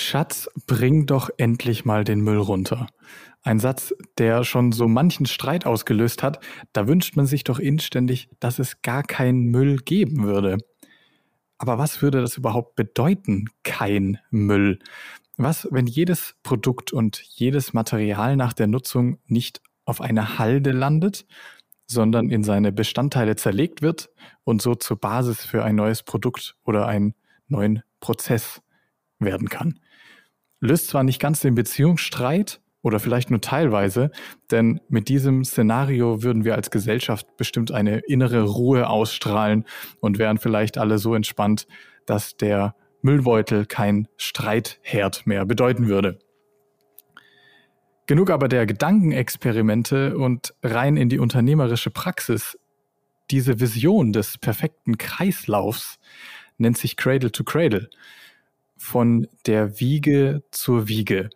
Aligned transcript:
Schatz, 0.00 0.48
bring 0.68 1.06
doch 1.06 1.28
endlich 1.38 1.84
mal 1.84 2.04
den 2.04 2.20
Müll 2.20 2.38
runter. 2.38 2.86
Ein 3.42 3.58
Satz, 3.58 3.92
der 4.16 4.44
schon 4.44 4.70
so 4.70 4.86
manchen 4.86 5.26
Streit 5.26 5.66
ausgelöst 5.66 6.22
hat. 6.22 6.38
Da 6.72 6.86
wünscht 6.86 7.16
man 7.16 7.26
sich 7.26 7.42
doch 7.42 7.58
inständig, 7.58 8.30
dass 8.38 8.60
es 8.60 8.80
gar 8.82 9.02
keinen 9.02 9.46
Müll 9.46 9.78
geben 9.78 10.22
würde. 10.22 10.58
Aber 11.58 11.78
was 11.78 12.00
würde 12.00 12.20
das 12.20 12.36
überhaupt 12.36 12.76
bedeuten, 12.76 13.46
kein 13.64 14.18
Müll? 14.30 14.78
Was, 15.36 15.66
wenn 15.72 15.88
jedes 15.88 16.36
Produkt 16.44 16.92
und 16.92 17.20
jedes 17.20 17.72
Material 17.72 18.36
nach 18.36 18.52
der 18.52 18.68
Nutzung 18.68 19.18
nicht 19.26 19.60
auf 19.84 20.00
einer 20.00 20.38
Halde 20.38 20.70
landet, 20.70 21.26
sondern 21.88 22.30
in 22.30 22.44
seine 22.44 22.70
Bestandteile 22.70 23.34
zerlegt 23.34 23.82
wird 23.82 24.10
und 24.44 24.62
so 24.62 24.76
zur 24.76 25.00
Basis 25.00 25.44
für 25.44 25.64
ein 25.64 25.74
neues 25.74 26.04
Produkt 26.04 26.54
oder 26.64 26.86
einen 26.86 27.14
neuen 27.48 27.82
Prozess 27.98 28.62
werden 29.18 29.48
kann? 29.48 29.80
Löst 30.60 30.88
zwar 30.88 31.04
nicht 31.04 31.20
ganz 31.20 31.40
den 31.40 31.54
Beziehungsstreit 31.54 32.60
oder 32.82 33.00
vielleicht 33.00 33.30
nur 33.30 33.40
teilweise, 33.40 34.10
denn 34.50 34.80
mit 34.88 35.08
diesem 35.08 35.44
Szenario 35.44 36.22
würden 36.22 36.44
wir 36.44 36.54
als 36.54 36.70
Gesellschaft 36.70 37.36
bestimmt 37.36 37.72
eine 37.72 37.98
innere 38.00 38.42
Ruhe 38.42 38.88
ausstrahlen 38.88 39.64
und 40.00 40.18
wären 40.18 40.38
vielleicht 40.38 40.78
alle 40.78 40.98
so 40.98 41.14
entspannt, 41.14 41.66
dass 42.06 42.36
der 42.36 42.74
Müllbeutel 43.02 43.66
kein 43.66 44.08
Streitherd 44.16 45.26
mehr 45.26 45.44
bedeuten 45.44 45.88
würde. 45.88 46.18
Genug 48.06 48.30
aber 48.30 48.48
der 48.48 48.64
Gedankenexperimente 48.64 50.16
und 50.16 50.54
rein 50.62 50.96
in 50.96 51.10
die 51.10 51.18
unternehmerische 51.18 51.90
Praxis. 51.90 52.58
Diese 53.30 53.60
Vision 53.60 54.14
des 54.14 54.38
perfekten 54.38 54.96
Kreislaufs 54.96 55.98
nennt 56.56 56.78
sich 56.78 56.96
Cradle 56.96 57.30
to 57.30 57.44
Cradle 57.44 57.90
von 58.78 59.28
der 59.46 59.80
Wiege 59.80 60.42
zur 60.50 60.88
Wiege. 60.88 61.30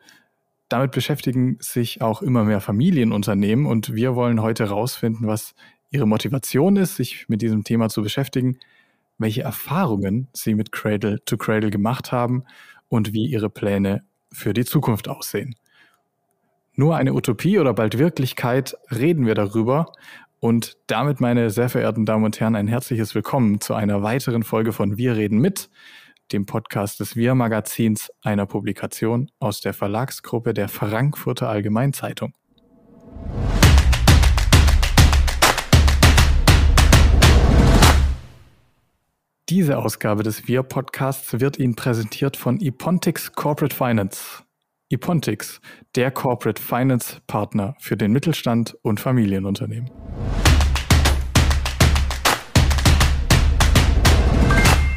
Damit 0.68 0.92
beschäftigen 0.92 1.58
sich 1.60 2.00
auch 2.00 2.22
immer 2.22 2.44
mehr 2.44 2.60
Familienunternehmen 2.60 3.66
und 3.66 3.94
wir 3.94 4.14
wollen 4.14 4.40
heute 4.40 4.64
herausfinden, 4.64 5.26
was 5.26 5.54
ihre 5.90 6.06
Motivation 6.06 6.76
ist, 6.76 6.96
sich 6.96 7.28
mit 7.28 7.42
diesem 7.42 7.64
Thema 7.64 7.90
zu 7.90 8.02
beschäftigen, 8.02 8.58
welche 9.18 9.42
Erfahrungen 9.42 10.28
sie 10.32 10.54
mit 10.54 10.72
Cradle 10.72 11.22
to 11.24 11.36
Cradle 11.36 11.70
gemacht 11.70 12.12
haben 12.12 12.44
und 12.88 13.12
wie 13.12 13.26
ihre 13.26 13.50
Pläne 13.50 14.02
für 14.32 14.54
die 14.54 14.64
Zukunft 14.64 15.08
aussehen. 15.08 15.56
Nur 16.74 16.96
eine 16.96 17.12
Utopie 17.12 17.58
oder 17.58 17.74
bald 17.74 17.98
Wirklichkeit 17.98 18.76
reden 18.90 19.26
wir 19.26 19.34
darüber 19.34 19.92
und 20.40 20.78
damit, 20.86 21.20
meine 21.20 21.50
sehr 21.50 21.68
verehrten 21.68 22.06
Damen 22.06 22.24
und 22.24 22.40
Herren, 22.40 22.56
ein 22.56 22.66
herzliches 22.66 23.14
Willkommen 23.14 23.60
zu 23.60 23.74
einer 23.74 24.02
weiteren 24.02 24.42
Folge 24.42 24.72
von 24.72 24.96
Wir 24.96 25.16
reden 25.16 25.38
mit 25.38 25.68
dem 26.30 26.46
Podcast 26.46 27.00
des 27.00 27.16
Wir 27.16 27.34
Magazins, 27.34 28.10
einer 28.22 28.46
Publikation 28.46 29.30
aus 29.38 29.60
der 29.60 29.74
Verlagsgruppe 29.74 30.54
der 30.54 30.68
Frankfurter 30.68 31.48
Allgemeinzeitung. 31.48 32.34
Diese 39.48 39.76
Ausgabe 39.76 40.22
des 40.22 40.48
Wir 40.48 40.62
Podcasts 40.62 41.40
wird 41.40 41.58
Ihnen 41.58 41.74
präsentiert 41.74 42.36
von 42.36 42.60
Epontix 42.60 43.32
Corporate 43.32 43.74
Finance. 43.74 44.44
Epontix, 44.88 45.60
der 45.94 46.10
Corporate 46.10 46.60
Finance 46.60 47.20
Partner 47.26 47.74
für 47.78 47.96
den 47.96 48.12
Mittelstand 48.12 48.76
und 48.82 49.00
Familienunternehmen. 49.00 49.90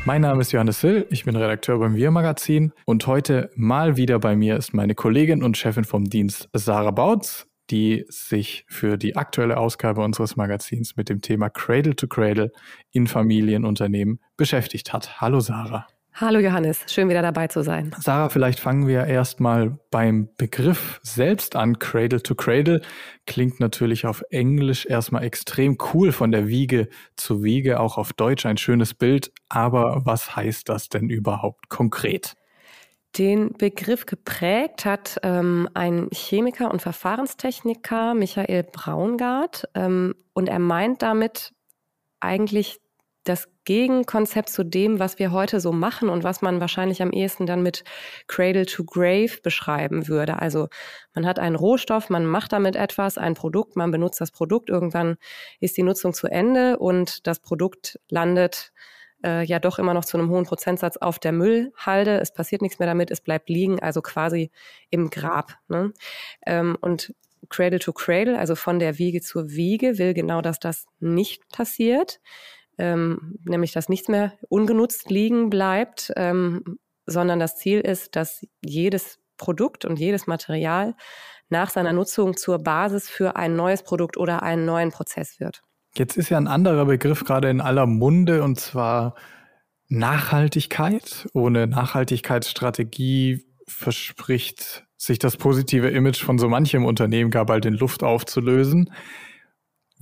Mein 0.07 0.21
Name 0.21 0.41
ist 0.41 0.51
Johannes 0.51 0.81
Sill, 0.81 1.07
ich 1.09 1.25
bin 1.25 1.35
Redakteur 1.35 1.79
beim 1.79 1.95
Wir 1.95 2.11
Magazin 2.11 2.73
und 2.85 3.07
heute 3.07 3.49
mal 3.55 3.97
wieder 3.97 4.19
bei 4.19 4.35
mir 4.35 4.55
ist 4.55 4.71
meine 4.71 4.93
Kollegin 4.93 5.41
und 5.41 5.57
Chefin 5.57 5.83
vom 5.83 6.05
Dienst 6.05 6.47
Sarah 6.53 6.91
Bautz, 6.91 7.47
die 7.71 8.05
sich 8.07 8.65
für 8.67 8.97
die 8.99 9.15
aktuelle 9.15 9.57
Ausgabe 9.57 10.03
unseres 10.03 10.35
Magazins 10.35 10.95
mit 10.95 11.09
dem 11.09 11.21
Thema 11.21 11.49
Cradle 11.49 11.95
to 11.95 12.05
Cradle 12.07 12.51
in 12.91 13.07
Familienunternehmen 13.07 14.19
beschäftigt 14.37 14.93
hat. 14.93 15.21
Hallo 15.21 15.39
Sarah. 15.39 15.87
Hallo 16.17 16.39
Johannes, 16.39 16.79
schön 16.87 17.09
wieder 17.09 17.21
dabei 17.21 17.47
zu 17.47 17.61
sein. 17.61 17.93
Sarah, 17.99 18.29
vielleicht 18.29 18.61
fangen 18.61 18.87
wir 18.87 19.03
erstmal 19.03 19.77
beim 19.91 20.29
Begriff 20.37 21.01
selbst 21.03 21.57
an. 21.57 21.77
Cradle 21.77 22.23
to 22.23 22.35
Cradle 22.35 22.79
klingt 23.27 23.59
natürlich 23.59 24.05
auf 24.05 24.23
Englisch 24.29 24.85
erstmal 24.85 25.25
extrem 25.25 25.77
cool 25.93 26.13
von 26.13 26.31
der 26.31 26.47
Wiege 26.47 26.87
zu 27.17 27.43
Wiege, 27.43 27.81
auch 27.81 27.97
auf 27.97 28.13
Deutsch 28.13 28.45
ein 28.45 28.55
schönes 28.55 28.93
Bild. 28.93 29.33
Aber 29.49 30.03
was 30.05 30.37
heißt 30.37 30.69
das 30.69 30.87
denn 30.87 31.09
überhaupt 31.09 31.67
konkret? 31.67 32.35
Den 33.17 33.51
Begriff 33.51 34.05
geprägt 34.05 34.85
hat 34.85 35.19
ähm, 35.21 35.67
ein 35.73 36.07
Chemiker 36.13 36.71
und 36.71 36.81
Verfahrenstechniker, 36.81 38.13
Michael 38.13 38.63
Braungart. 38.63 39.67
Ähm, 39.75 40.15
und 40.31 40.47
er 40.47 40.59
meint 40.59 41.01
damit 41.01 41.51
eigentlich 42.21 42.79
das 43.25 43.49
Gegenkonzept 43.65 44.49
zu 44.49 44.63
dem, 44.63 44.99
was 44.99 45.19
wir 45.19 45.31
heute 45.31 45.59
so 45.59 45.71
machen 45.71 46.09
und 46.09 46.23
was 46.23 46.41
man 46.41 46.61
wahrscheinlich 46.61 47.01
am 47.01 47.11
ehesten 47.11 47.45
dann 47.45 47.63
mit 47.63 47.83
Cradle 48.27 48.65
to 48.65 48.85
Grave 48.85 49.41
beschreiben 49.41 50.07
würde. 50.07 50.39
Also 50.39 50.69
man 51.13 51.25
hat 51.25 51.39
einen 51.39 51.55
Rohstoff, 51.55 52.09
man 52.09 52.25
macht 52.25 52.53
damit 52.53 52.75
etwas, 52.75 53.17
ein 53.17 53.33
Produkt, 53.33 53.75
man 53.75 53.91
benutzt 53.91 54.21
das 54.21 54.31
Produkt, 54.31 54.69
irgendwann 54.69 55.17
ist 55.59 55.75
die 55.75 55.83
Nutzung 55.83 56.13
zu 56.13 56.27
Ende 56.27 56.77
und 56.77 57.25
das 57.27 57.39
Produkt 57.39 57.99
landet 58.09 58.71
äh, 59.23 59.43
ja 59.43 59.59
doch 59.59 59.79
immer 59.79 59.95
noch 59.95 60.05
zu 60.05 60.17
einem 60.17 60.29
hohen 60.29 60.45
Prozentsatz 60.45 60.97
auf 60.97 61.17
der 61.17 61.31
Müllhalde. 61.31 62.19
Es 62.19 62.31
passiert 62.31 62.61
nichts 62.61 62.77
mehr 62.77 62.87
damit, 62.87 63.09
es 63.09 63.21
bleibt 63.21 63.49
liegen, 63.49 63.79
also 63.79 64.01
quasi 64.01 64.51
im 64.91 65.09
Grab. 65.09 65.57
Ne? 65.67 65.91
Ähm, 66.45 66.77
und 66.81 67.15
Cradle 67.49 67.79
to 67.79 67.93
Cradle, 67.93 68.37
also 68.37 68.55
von 68.55 68.79
der 68.79 68.99
Wiege 68.99 69.21
zur 69.21 69.49
Wiege, 69.49 69.97
will 69.97 70.13
genau, 70.13 70.41
dass 70.41 70.59
das 70.59 70.85
nicht 70.99 71.47
passiert 71.49 72.19
ähm, 72.77 73.37
nämlich 73.43 73.71
dass 73.71 73.89
nichts 73.89 74.07
mehr 74.07 74.33
ungenutzt 74.49 75.09
liegen 75.09 75.49
bleibt, 75.49 76.11
ähm, 76.15 76.77
sondern 77.05 77.39
das 77.39 77.57
Ziel 77.57 77.79
ist, 77.79 78.15
dass 78.15 78.45
jedes 78.63 79.19
Produkt 79.37 79.85
und 79.85 79.99
jedes 79.99 80.27
Material 80.27 80.95
nach 81.49 81.69
seiner 81.69 81.93
Nutzung 81.93 82.37
zur 82.37 82.59
Basis 82.59 83.09
für 83.09 83.35
ein 83.35 83.55
neues 83.55 83.83
Produkt 83.83 84.17
oder 84.17 84.43
einen 84.43 84.65
neuen 84.65 84.91
Prozess 84.91 85.39
wird. 85.39 85.61
Jetzt 85.95 86.17
ist 86.17 86.29
ja 86.29 86.37
ein 86.37 86.47
anderer 86.47 86.85
Begriff 86.85 87.23
gerade 87.23 87.49
in 87.49 87.61
aller 87.61 87.85
Munde 87.85 88.43
und 88.43 88.59
zwar 88.59 89.15
Nachhaltigkeit. 89.87 91.27
Ohne 91.33 91.67
Nachhaltigkeitsstrategie 91.67 93.45
verspricht 93.67 94.85
sich 94.97 95.19
das 95.19 95.37
positive 95.37 95.89
Image 95.89 96.23
von 96.23 96.37
so 96.37 96.49
manchem 96.49 96.85
Unternehmen 96.85 97.31
gar 97.31 97.45
bald 97.45 97.65
in 97.65 97.75
Luft 97.75 98.03
aufzulösen. 98.03 98.91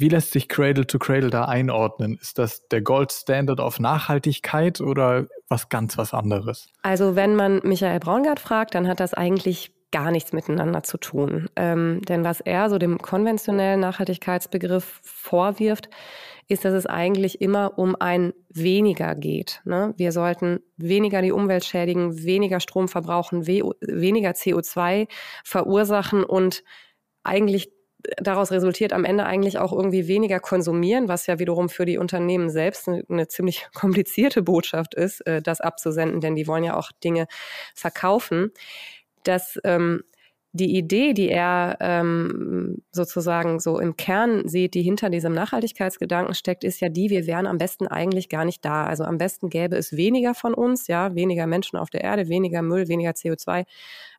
Wie 0.03 0.09
lässt 0.09 0.33
sich 0.33 0.49
Cradle 0.49 0.85
to 0.85 0.99
Cradle 0.99 1.29
da 1.29 1.45
einordnen? 1.45 2.17
Ist 2.21 2.37
das 2.37 2.67
der 2.67 2.81
Gold 2.81 3.13
Standard 3.13 3.61
auf 3.61 3.79
Nachhaltigkeit 3.79 4.81
oder 4.81 5.27
was 5.47 5.69
ganz 5.69 5.97
was 5.97 6.13
anderes? 6.13 6.67
Also 6.81 7.15
wenn 7.15 7.37
man 7.37 7.61
Michael 7.63 8.01
Braungart 8.01 8.41
fragt, 8.41 8.75
dann 8.75 8.89
hat 8.89 8.99
das 8.99 9.13
eigentlich 9.13 9.71
gar 9.93 10.11
nichts 10.11 10.33
miteinander 10.33 10.83
zu 10.83 10.97
tun. 10.97 11.47
Ähm, 11.55 12.01
denn 12.01 12.25
was 12.25 12.41
er 12.41 12.69
so 12.69 12.79
dem 12.79 12.97
konventionellen 12.97 13.79
Nachhaltigkeitsbegriff 13.79 14.99
vorwirft, 15.03 15.89
ist, 16.49 16.65
dass 16.65 16.73
es 16.73 16.85
eigentlich 16.85 17.39
immer 17.39 17.79
um 17.79 17.95
ein 17.97 18.33
weniger 18.49 19.15
geht. 19.15 19.61
Ne? 19.63 19.93
Wir 19.95 20.11
sollten 20.11 20.59
weniger 20.75 21.21
die 21.21 21.31
Umwelt 21.31 21.63
schädigen, 21.63 22.25
weniger 22.25 22.59
Strom 22.59 22.89
verbrauchen, 22.89 23.47
we 23.47 23.61
weniger 23.79 24.31
CO2 24.31 25.07
verursachen 25.45 26.25
und 26.25 26.65
eigentlich 27.23 27.71
daraus 28.17 28.51
resultiert 28.51 28.93
am 28.93 29.05
Ende 29.05 29.25
eigentlich 29.25 29.57
auch 29.57 29.71
irgendwie 29.71 30.07
weniger 30.07 30.39
konsumieren, 30.39 31.07
was 31.07 31.27
ja 31.27 31.39
wiederum 31.39 31.69
für 31.69 31.85
die 31.85 31.97
Unternehmen 31.97 32.49
selbst 32.49 32.87
eine, 32.87 33.03
eine 33.09 33.27
ziemlich 33.27 33.67
komplizierte 33.73 34.41
Botschaft 34.41 34.93
ist, 34.93 35.21
äh, 35.27 35.41
das 35.41 35.61
abzusenden, 35.61 36.21
denn 36.21 36.35
die 36.35 36.47
wollen 36.47 36.63
ja 36.63 36.75
auch 36.75 36.91
Dinge 37.03 37.27
verkaufen. 37.75 38.51
Dass 39.23 39.57
ähm, 39.63 40.03
die 40.55 40.77
Idee, 40.77 41.13
die 41.13 41.29
er 41.29 41.77
ähm, 41.79 42.83
sozusagen 42.91 43.59
so 43.59 43.79
im 43.79 43.97
Kern 43.97 44.47
sieht, 44.47 44.75
die 44.75 44.83
hinter 44.83 45.09
diesem 45.09 45.33
Nachhaltigkeitsgedanken 45.33 46.35
steckt, 46.35 46.63
ist 46.63 46.79
ja 46.79 46.89
die, 46.89 47.09
wir 47.09 47.25
wären 47.25 47.47
am 47.47 47.57
besten 47.57 47.87
eigentlich 47.87 48.29
gar 48.29 48.45
nicht 48.45 48.63
da. 48.63 48.85
Also 48.85 49.03
am 49.03 49.17
besten 49.17 49.49
gäbe 49.49 49.75
es 49.77 49.97
weniger 49.97 50.35
von 50.35 50.53
uns, 50.53 50.85
ja, 50.87 51.15
weniger 51.15 51.47
Menschen 51.47 51.77
auf 51.79 51.89
der 51.89 52.01
Erde, 52.01 52.29
weniger 52.29 52.61
Müll, 52.61 52.87
weniger 52.87 53.11
CO2. 53.11 53.65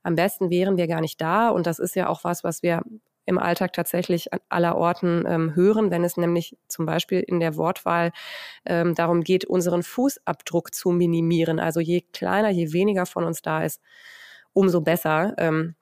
Am 0.03 0.17
besten 0.17 0.51
wären 0.51 0.77
wir 0.77 0.89
gar 0.89 1.01
nicht 1.01 1.21
da. 1.21 1.51
Und 1.51 1.69
das 1.69 1.79
ist 1.79 1.95
ja 1.95 2.09
auch 2.09 2.25
was, 2.25 2.43
was 2.43 2.65
wir 2.65 2.83
im 3.27 3.39
Alltag 3.39 3.73
tatsächlich 3.73 4.33
an 4.33 4.41
aller 4.49 4.77
Orten 4.77 5.25
ähm, 5.27 5.55
hören, 5.55 5.91
wenn 5.91 6.05
es 6.05 6.17
nämlich 6.17 6.57
zum 6.69 6.87
Beispiel 6.87 7.21
in 7.21 7.41
der 7.41 7.57
Wortwahl 7.57 8.13
ähm, 8.67 8.95
darum 8.95 9.23
geht, 9.23 9.45
unseren 9.45 9.83
Fußabdruck 9.83 10.75
zu 10.75 10.91
minimieren. 10.91 11.59
Also 11.59 11.81
je 11.81 12.03
kleiner, 12.13 12.51
je 12.51 12.73
weniger 12.73 13.07
von 13.07 13.25
uns 13.25 13.43
da 13.43 13.65
ist, 13.65 13.81
umso 14.53 14.81
besser. 14.81 15.35
Ähm, 15.39 15.75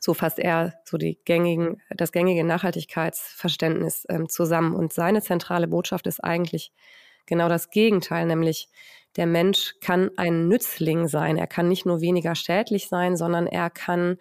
so 0.00 0.14
fasst 0.14 0.38
er 0.38 0.74
so 0.84 0.96
die 0.96 1.18
gängigen, 1.24 1.82
das 1.90 2.12
gängige 2.12 2.44
Nachhaltigkeitsverständnis 2.44 4.06
ähm, 4.08 4.28
zusammen. 4.28 4.74
Und 4.74 4.92
seine 4.92 5.22
zentrale 5.22 5.66
Botschaft 5.66 6.06
ist 6.06 6.22
eigentlich 6.22 6.72
genau 7.28 7.48
das 7.48 7.70
Gegenteil, 7.70 8.26
nämlich 8.26 8.68
der 9.16 9.26
Mensch 9.26 9.74
kann 9.80 10.10
ein 10.16 10.48
Nützling 10.48 11.08
sein. 11.08 11.36
Er 11.36 11.46
kann 11.46 11.68
nicht 11.68 11.86
nur 11.86 12.00
weniger 12.00 12.34
schädlich 12.34 12.88
sein, 12.88 13.16
sondern 13.16 13.46
er 13.46 13.70
kann 13.70 14.16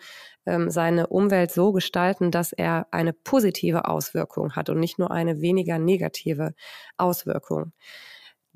ähm, 0.46 0.70
seine 0.70 1.08
Umwelt 1.08 1.52
so 1.52 1.72
gestalten, 1.72 2.32
dass 2.32 2.54
er 2.54 2.88
eine 2.92 3.14
positive 3.14 3.86
Auswirkung 3.86 4.56
hat 4.56 4.70
und 4.70 4.80
nicht 4.80 4.98
nur 4.98 5.12
eine 5.12 5.42
weniger 5.42 5.78
negative 5.78 6.54
Auswirkung. 6.98 7.74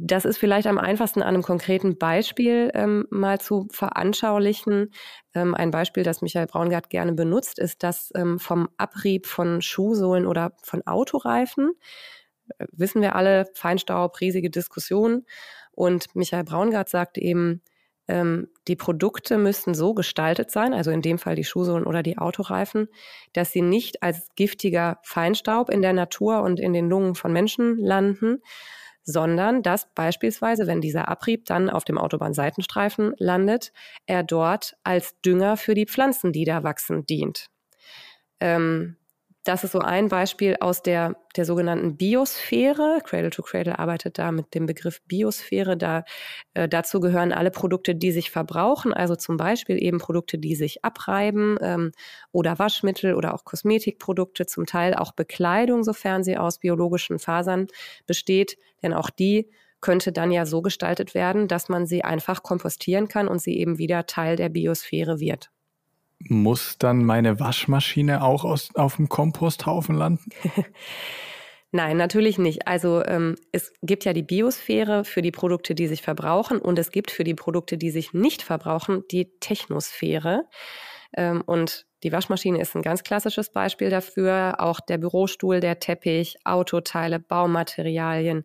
Das 0.03 0.25
ist 0.25 0.39
vielleicht 0.39 0.65
am 0.65 0.79
einfachsten 0.79 1.21
an 1.21 1.27
einem 1.35 1.43
konkreten 1.43 1.99
Beispiel 1.99 2.71
ähm, 2.73 3.05
mal 3.11 3.39
zu 3.39 3.67
veranschaulichen. 3.71 4.91
Ähm, 5.35 5.53
ein 5.53 5.69
Beispiel, 5.69 6.01
das 6.01 6.23
Michael 6.23 6.47
Braungart 6.47 6.89
gerne 6.89 7.13
benutzt, 7.13 7.59
ist 7.59 7.83
das 7.83 8.11
ähm, 8.15 8.39
vom 8.39 8.69
Abrieb 8.77 9.27
von 9.27 9.61
Schuhsohlen 9.61 10.25
oder 10.25 10.53
von 10.63 10.81
Autoreifen. 10.87 11.73
Wissen 12.71 13.01
wir 13.01 13.15
alle, 13.15 13.45
Feinstaub, 13.53 14.19
riesige 14.21 14.49
Diskussionen. 14.49 15.25
Und 15.71 16.15
Michael 16.15 16.43
Braungart 16.43 16.89
sagt 16.89 17.17
eben, 17.17 17.61
ähm, 18.07 18.49
die 18.67 18.75
Produkte 18.75 19.37
müssten 19.37 19.73
so 19.73 19.93
gestaltet 19.93 20.51
sein, 20.51 20.73
also 20.73 20.91
in 20.91 21.01
dem 21.01 21.17
Fall 21.17 21.35
die 21.35 21.43
Schuhsohlen 21.43 21.85
oder 21.85 22.03
die 22.03 22.17
Autoreifen, 22.17 22.87
dass 23.33 23.51
sie 23.51 23.61
nicht 23.61 24.03
als 24.03 24.27
giftiger 24.35 24.99
Feinstaub 25.03 25.69
in 25.69 25.81
der 25.81 25.93
Natur 25.93 26.41
und 26.41 26.59
in 26.59 26.73
den 26.73 26.89
Lungen 26.89 27.15
von 27.15 27.31
Menschen 27.31 27.77
landen, 27.77 28.41
sondern 29.03 29.63
dass 29.63 29.87
beispielsweise, 29.93 30.67
wenn 30.67 30.81
dieser 30.81 31.07
Abrieb 31.07 31.45
dann 31.45 31.69
auf 31.69 31.85
dem 31.85 31.97
Autobahnseitenstreifen 31.97 33.13
landet, 33.17 33.71
er 34.05 34.23
dort 34.23 34.75
als 34.83 35.19
Dünger 35.21 35.57
für 35.57 35.73
die 35.73 35.87
Pflanzen, 35.87 36.33
die 36.33 36.45
da 36.45 36.63
wachsen, 36.63 37.05
dient. 37.05 37.47
Ähm, 38.39 38.97
das 39.43 39.63
ist 39.63 39.71
so 39.71 39.79
ein 39.79 40.07
Beispiel 40.07 40.57
aus 40.59 40.83
der, 40.83 41.15
der 41.35 41.45
sogenannten 41.45 41.97
Biosphäre. 41.97 42.99
Cradle 43.03 43.31
to 43.31 43.41
Cradle 43.41 43.79
arbeitet 43.79 44.19
da 44.19 44.31
mit 44.31 44.53
dem 44.53 44.67
Begriff 44.67 45.01
Biosphäre. 45.07 45.75
Da, 45.75 46.03
äh, 46.53 46.69
dazu 46.69 46.99
gehören 46.99 47.33
alle 47.33 47.49
Produkte, 47.49 47.95
die 47.95 48.11
sich 48.11 48.29
verbrauchen, 48.29 48.93
also 48.93 49.15
zum 49.15 49.37
Beispiel 49.37 49.81
eben 49.81 49.97
Produkte, 49.97 50.37
die 50.37 50.55
sich 50.55 50.85
abreiben 50.85 51.57
ähm, 51.61 51.91
oder 52.31 52.59
Waschmittel 52.59 53.15
oder 53.15 53.33
auch 53.33 53.43
Kosmetikprodukte, 53.43 54.45
zum 54.45 54.67
Teil 54.67 54.93
auch 54.93 55.13
Bekleidung, 55.13 55.83
sofern 55.83 56.23
sie 56.23 56.37
aus 56.37 56.59
biologischen 56.59 57.17
Fasern 57.17 57.67
besteht. 58.05 58.57
Denn 58.83 58.93
auch 58.93 59.09
die 59.09 59.49
könnte 59.79 60.11
dann 60.11 60.31
ja 60.31 60.45
so 60.45 60.61
gestaltet 60.61 61.15
werden, 61.15 61.47
dass 61.47 61.67
man 61.67 61.87
sie 61.87 62.03
einfach 62.03 62.43
kompostieren 62.43 63.07
kann 63.07 63.27
und 63.27 63.41
sie 63.41 63.57
eben 63.57 63.79
wieder 63.79 64.05
Teil 64.05 64.35
der 64.35 64.49
Biosphäre 64.49 65.19
wird. 65.19 65.49
Muss 66.27 66.77
dann 66.77 67.03
meine 67.05 67.39
Waschmaschine 67.39 68.23
auch 68.23 68.43
aus, 68.43 68.69
auf 68.75 68.97
dem 68.97 69.09
Komposthaufen 69.09 69.95
landen? 69.95 70.29
Nein, 71.71 71.95
natürlich 71.95 72.37
nicht. 72.37 72.67
Also 72.67 73.03
ähm, 73.05 73.37
es 73.53 73.71
gibt 73.81 74.03
ja 74.03 74.11
die 74.11 74.23
Biosphäre 74.23 75.05
für 75.05 75.21
die 75.21 75.31
Produkte, 75.31 75.73
die 75.73 75.87
sich 75.87 76.01
verbrauchen 76.01 76.59
und 76.59 76.77
es 76.77 76.91
gibt 76.91 77.11
für 77.11 77.23
die 77.23 77.33
Produkte, 77.33 77.77
die 77.77 77.91
sich 77.91 78.13
nicht 78.13 78.41
verbrauchen, 78.41 79.03
die 79.09 79.31
Technosphäre. 79.39 80.43
Ähm, 81.15 81.41
und 81.45 81.85
die 82.03 82.11
Waschmaschine 82.11 82.59
ist 82.59 82.75
ein 82.75 82.81
ganz 82.81 83.03
klassisches 83.03 83.49
Beispiel 83.49 83.89
dafür. 83.89 84.55
Auch 84.59 84.79
der 84.79 84.97
Bürostuhl, 84.97 85.59
der 85.59 85.79
Teppich, 85.79 86.37
Autoteile, 86.45 87.19
Baumaterialien, 87.19 88.43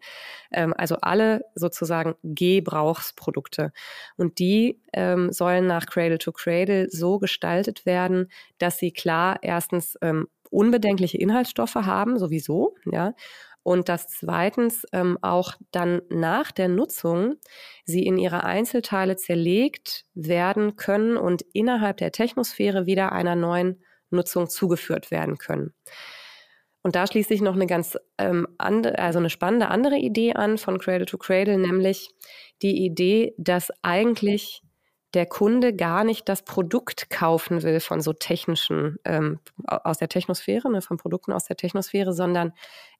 ähm, 0.53 0.75
also 0.77 0.97
alle 1.01 1.43
sozusagen 1.55 2.15
Gebrauchsprodukte. 2.23 3.73
Und 4.17 4.39
die 4.39 4.81
ähm, 4.93 5.33
sollen 5.33 5.67
nach 5.67 5.87
Cradle 5.87 6.19
to 6.19 6.33
Cradle 6.33 6.89
so 6.91 7.19
gestaltet 7.19 7.87
werden, 7.87 8.31
dass 8.59 8.79
sie 8.79 8.93
klar 8.93 9.39
erstens 9.43 9.97
ähm, 10.03 10.29
unbedenkliche 10.51 11.19
Inhaltsstoffe 11.19 11.75
haben, 11.75 12.19
sowieso, 12.19 12.75
ja, 12.91 13.15
und 13.67 13.89
dass 13.89 14.07
zweitens 14.07 14.87
ähm, 14.93 15.19
auch 15.23 15.55
dann 15.73 16.01
nach 16.09 16.53
der 16.53 16.69
Nutzung 16.69 17.35
sie 17.85 18.07
in 18.07 18.17
ihre 18.17 18.45
Einzelteile 18.45 19.17
zerlegt 19.17 20.05
werden 20.15 20.77
können 20.77 21.17
und 21.17 21.43
innerhalb 21.53 21.97
der 21.97 22.13
Technosphäre 22.13 22.87
wieder 22.87 23.11
einer 23.11 23.35
neuen 23.35 23.83
Nutzung 24.09 24.49
zugeführt 24.49 25.11
werden 25.11 25.39
können. 25.39 25.75
Und 26.83 26.95
da 26.95 27.09
schließt 27.09 27.29
sich 27.29 27.41
noch 27.41 27.57
eine 27.57 27.67
ganz 27.67 27.99
ähm, 28.19 28.47
andere, 28.57 29.01
also 29.01 29.19
eine 29.19 29.31
spannende 29.31 29.67
andere 29.67 29.97
Idee 29.97 30.35
an 30.35 30.59
von 30.59 30.79
Cradle 30.79 31.07
to 31.07 31.19
Cradle, 31.19 31.59
nämlich 31.59 32.11
die 32.63 32.85
Idee, 32.85 33.35
dass 33.37 33.73
eigentlich 33.83 34.63
der 35.15 35.27
Kunde 35.27 35.75
gar 35.75 36.05
nicht 36.05 36.29
das 36.29 36.43
Produkt 36.43 37.11
kaufen 37.11 37.63
will 37.63 37.81
von 37.81 38.01
so 38.01 38.13
technischen, 38.13 38.99
ähm, 39.05 39.39
aus 39.67 39.99
der 39.99 40.09
Technosphäre, 40.09 40.71
ne, 40.71 40.83
von 40.83 40.97
Produkten 40.97 41.33
aus 41.33 41.45
der 41.45 41.57
Technosphäre, 41.57 42.13
sondern 42.13 42.53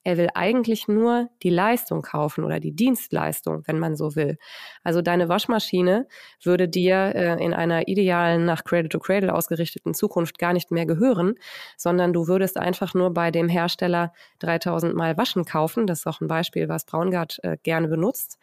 er 0.03 0.17
will 0.17 0.29
eigentlich 0.33 0.87
nur 0.87 1.29
die 1.43 1.49
Leistung 1.49 2.01
kaufen 2.01 2.45
oder 2.45 2.61
die 2.61 2.71
Dienstleistung, 2.71 3.63
wenn 3.65 3.77
man 3.77 3.97
so 3.97 4.15
will. 4.15 4.37
Also 4.83 5.01
deine 5.01 5.27
Waschmaschine 5.27 6.07
würde 6.41 6.69
dir 6.69 7.13
äh, 7.13 7.43
in 7.43 7.53
einer 7.53 7.89
idealen, 7.89 8.45
nach 8.45 8.63
Cradle 8.63 8.89
to 8.89 8.99
Cradle 8.99 9.33
ausgerichteten 9.33 9.93
Zukunft 9.93 10.39
gar 10.39 10.53
nicht 10.53 10.71
mehr 10.71 10.85
gehören, 10.85 11.35
sondern 11.75 12.13
du 12.13 12.27
würdest 12.27 12.57
einfach 12.57 12.93
nur 12.93 13.13
bei 13.13 13.31
dem 13.31 13.49
Hersteller 13.49 14.13
3000 14.39 14.95
Mal 14.95 15.17
Waschen 15.17 15.43
kaufen. 15.43 15.87
Das 15.87 15.99
ist 15.99 16.07
auch 16.07 16.21
ein 16.21 16.29
Beispiel, 16.29 16.69
was 16.69 16.85
Braungart 16.85 17.39
äh, 17.43 17.57
gerne 17.61 17.89
benutzt. 17.89 18.39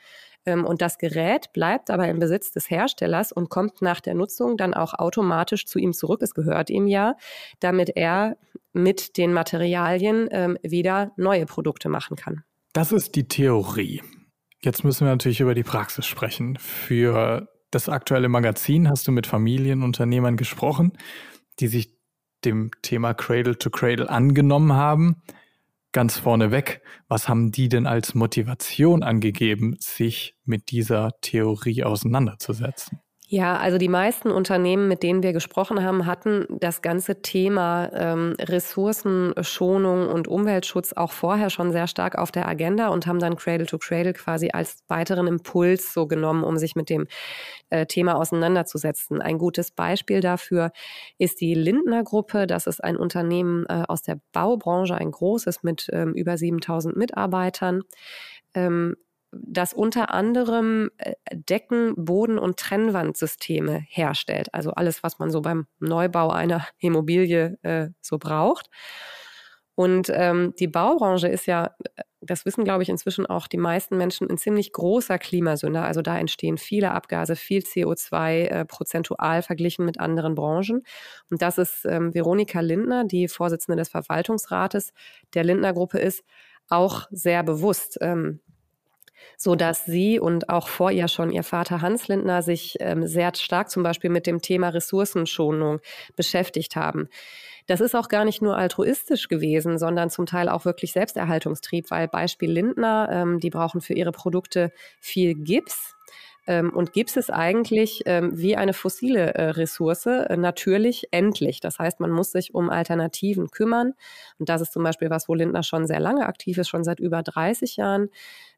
Ähm, 0.46 0.64
und 0.64 0.82
das 0.82 0.99
Gerät 0.99 1.52
bleibt 1.52 1.91
aber 1.91 2.08
im 2.08 2.19
Besitz 2.19 2.52
des 2.52 2.70
Herstellers 2.70 3.32
und 3.32 3.49
kommt 3.49 3.82
nach 3.82 4.00
der 4.00 4.14
Nutzung 4.14 4.56
dann 4.56 4.75
auch 4.75 4.94
automatisch 4.94 5.67
zu 5.67 5.79
ihm 5.79 5.93
zurück. 5.93 6.23
Es 6.23 6.35
gehört 6.35 6.70
ihm 6.70 6.87
ja, 6.87 7.17
damit 7.61 7.96
er 7.96 8.37
mit 8.73 9.17
den 9.17 9.32
Materialien 9.32 10.29
ähm, 10.31 10.58
wieder 10.62 11.12
neue 11.17 11.46
Produkte 11.46 11.88
machen 11.88 12.17
kann. 12.17 12.43
Das 12.73 12.93
ist 12.93 13.14
die 13.14 13.29
Theorie. 13.29 14.02
Jetzt 14.61 14.82
müssen 14.82 15.06
wir 15.06 15.12
natürlich 15.12 15.41
über 15.41 15.55
die 15.55 15.62
Praxis 15.62 16.06
sprechen. 16.06 16.56
Für 16.58 17.49
das 17.70 17.88
aktuelle 17.88 18.29
Magazin 18.29 18.88
hast 18.88 19.06
du 19.06 19.12
mit 19.12 19.26
Familienunternehmern 19.26 20.37
gesprochen, 20.37 20.93
die 21.61 21.69
sich 21.69 21.94
dem 22.44 22.70
Thema 22.82 23.14
Cradle 23.14 23.56
to 23.56 23.70
Cradle 23.70 24.08
angenommen 24.08 24.73
haben 24.73 25.23
ganz 25.94 26.19
vorneweg, 26.19 26.82
was 27.08 27.29
haben 27.29 27.52
die 27.52 27.70
denn 27.70 27.87
als 27.87 28.14
Motivation 28.14 29.02
angegeben, 29.02 29.76
sich 29.79 30.37
mit 30.44 30.70
dieser 30.70 31.12
Theorie 31.23 31.85
auseinanderzusetzen? 31.85 33.00
Ja, 33.35 33.57
also 33.57 33.79
die 33.79 33.89
meisten 33.89 34.31
Unternehmen, 34.31 34.87
mit 34.87 35.03
denen 35.03 35.25
wir 35.25 35.33
gesprochen 35.33 35.83
haben, 35.83 36.07
hatten 36.07 36.47
das 36.61 36.83
ganze 36.83 37.21
Thema 37.21 37.91
ähm, 37.93 38.37
Ressourcenschonung 38.39 40.07
und 40.09 40.29
Umweltschutz 40.29 40.93
auch 40.93 41.11
vorher 41.11 41.51
schon 41.51 41.73
sehr 41.73 41.89
stark 41.89 42.17
auf 42.17 42.31
der 42.31 42.47
Agenda 42.47 42.91
und 42.91 43.09
haben 43.09 43.19
dann 43.19 43.35
Cradle 43.35 43.67
to 43.67 43.79
Cradle 43.79 44.13
quasi 44.13 44.51
als 44.53 44.85
weiteren 44.87 45.27
Impuls 45.27 45.93
so 45.93 46.07
genommen, 46.07 46.45
um 46.45 46.59
sich 46.59 46.77
mit 46.77 46.89
dem 46.89 47.09
äh, 47.71 47.87
Thema 47.87 48.15
auseinanderzusetzen. 48.15 49.21
Ein 49.21 49.39
gutes 49.39 49.73
Beispiel 49.73 50.21
dafür 50.21 50.71
ist 51.19 51.41
die 51.41 51.55
Lindner 51.55 52.05
Gruppe. 52.05 52.47
Das 52.47 52.69
ist 52.69 52.85
ein 52.85 52.97
Unternehmen 52.97 53.67
äh, 53.69 53.83
aus 53.88 54.03
der 54.03 54.21
Baubranche, 54.31 54.95
ein 54.95 55.11
großes 55.11 55.64
mit 55.64 55.88
ähm, 55.93 56.14
über 56.14 56.38
7000 56.38 56.97
Mitarbeitern. 56.97 57.83
Ähm, 58.55 58.95
das 59.43 59.73
unter 59.73 60.12
anderem 60.12 60.91
äh, 60.99 61.14
Decken, 61.33 61.95
Boden- 61.97 62.38
und 62.38 62.59
Trennwandsysteme 62.59 63.85
herstellt. 63.88 64.53
Also 64.53 64.73
alles, 64.73 65.03
was 65.03 65.19
man 65.19 65.31
so 65.31 65.43
beim 65.43 65.67
Neubau 65.81 66.31
einer 66.31 66.67
Immobilie 66.79 67.59
äh, 67.62 67.88
so 68.00 68.19
braucht. 68.19 68.69
Und 69.76 70.09
ähm, 70.12 70.55
die 70.59 70.69
Baubranche 70.69 71.26
ist 71.29 71.47
ja, 71.47 71.75
das 72.21 72.47
wissen, 72.47 72.64
glaube 72.64 72.83
ich, 72.85 72.88
inzwischen 72.88 73.26
auch 73.26 73.49
die 73.49 73.57
meisten 73.57 73.97
Menschen, 73.97 74.31
ein 74.31 74.38
ziemlich 74.38 74.73
großer 74.73 75.19
Klimasünder. 75.19 75.85
Also 75.85 76.00
da 76.00 76.17
entstehen 76.17 76.59
viele 76.59 76.93
Abgase, 76.93 77.35
viel 77.35 77.62
CO2 77.62 78.45
äh, 78.45 78.64
prozentual 78.64 79.43
verglichen 79.43 79.85
mit 79.85 79.99
anderen 79.99 80.37
Branchen. 80.37 80.83
Und 81.29 81.43
das 81.43 81.59
ist 81.59 81.85
ähm, 81.87 82.14
Veronika 82.14 82.61
Lindner, 82.61 83.05
die 83.05 83.26
Vorsitzende 83.29 83.76
des 83.76 83.88
Verwaltungsrates 83.88 84.93
der 85.35 85.45
Lindner 85.45 85.73
Gruppe 85.73 85.99
ist, 85.99 86.23
auch 86.69 87.07
sehr 87.11 87.43
bewusst. 87.43 87.99
Ähm, 88.00 88.41
so 89.37 89.54
dass 89.54 89.85
sie 89.85 90.19
und 90.19 90.49
auch 90.49 90.69
vor 90.69 90.90
ihr 90.90 91.09
schon 91.09 91.31
ihr 91.31 91.43
Vater 91.43 91.83
Hans 91.83 92.09
Lindner 92.09 92.43
sich 92.43 92.76
ähm, 92.81 93.07
sehr 93.07 93.33
stark 93.35 93.71
zum 93.71 93.83
Beispiel 93.83 94.11
mit 94.11 94.26
dem 94.26 94.40
Thema 94.40 94.69
Ressourcenschonung 94.69 95.81
beschäftigt 96.16 96.76
haben. 96.76 97.09
Das 97.66 97.81
ist 97.81 97.95
auch 97.95 98.09
gar 98.09 98.25
nicht 98.25 98.43
nur 98.43 98.57
altruistisch 98.57 99.28
gewesen, 99.28 99.78
sondern 99.78 100.11
zum 100.11 100.26
Teil 100.26 100.49
auch 100.49 100.64
wirklich 100.64 100.93
Selbsterhaltungstrieb, 100.93 101.90
weil 101.90 102.09
Beispiel 102.09 102.50
Lindner, 102.50 103.09
ähm, 103.11 103.40
die 103.40 103.50
brauchen 103.50 103.81
für 103.81 103.95
ihre 103.95 104.12
Produkte 104.12 104.71
viel 105.00 105.35
Gips. 105.35 105.95
Ähm, 106.47 106.71
und 106.75 106.93
Gips 106.93 107.16
ist 107.16 107.33
eigentlich 107.33 108.02
ähm, 108.04 108.33
wie 108.35 108.57
eine 108.57 108.75
fossile 108.75 109.35
äh, 109.35 109.50
Ressource, 109.50 110.07
äh, 110.07 110.37
natürlich 110.37 111.09
endlich. 111.11 111.61
Das 111.61 111.78
heißt, 111.78 112.00
man 112.00 112.11
muss 112.11 112.33
sich 112.33 112.54
um 112.54 112.69
Alternativen 112.69 113.50
kümmern. 113.50 113.95
Und 114.38 114.50
das 114.50 114.61
ist 114.61 114.73
zum 114.73 114.83
Beispiel 114.83 115.09
was, 115.09 115.28
wo 115.28 115.35
Lindner 115.35 115.62
schon 115.62 115.87
sehr 115.87 116.00
lange 116.00 116.26
aktiv 116.26 116.59
ist, 116.59 116.69
schon 116.69 116.85
seit 116.85 117.00
über 117.00 117.23
30 117.23 117.76
Jahren. 117.76 118.11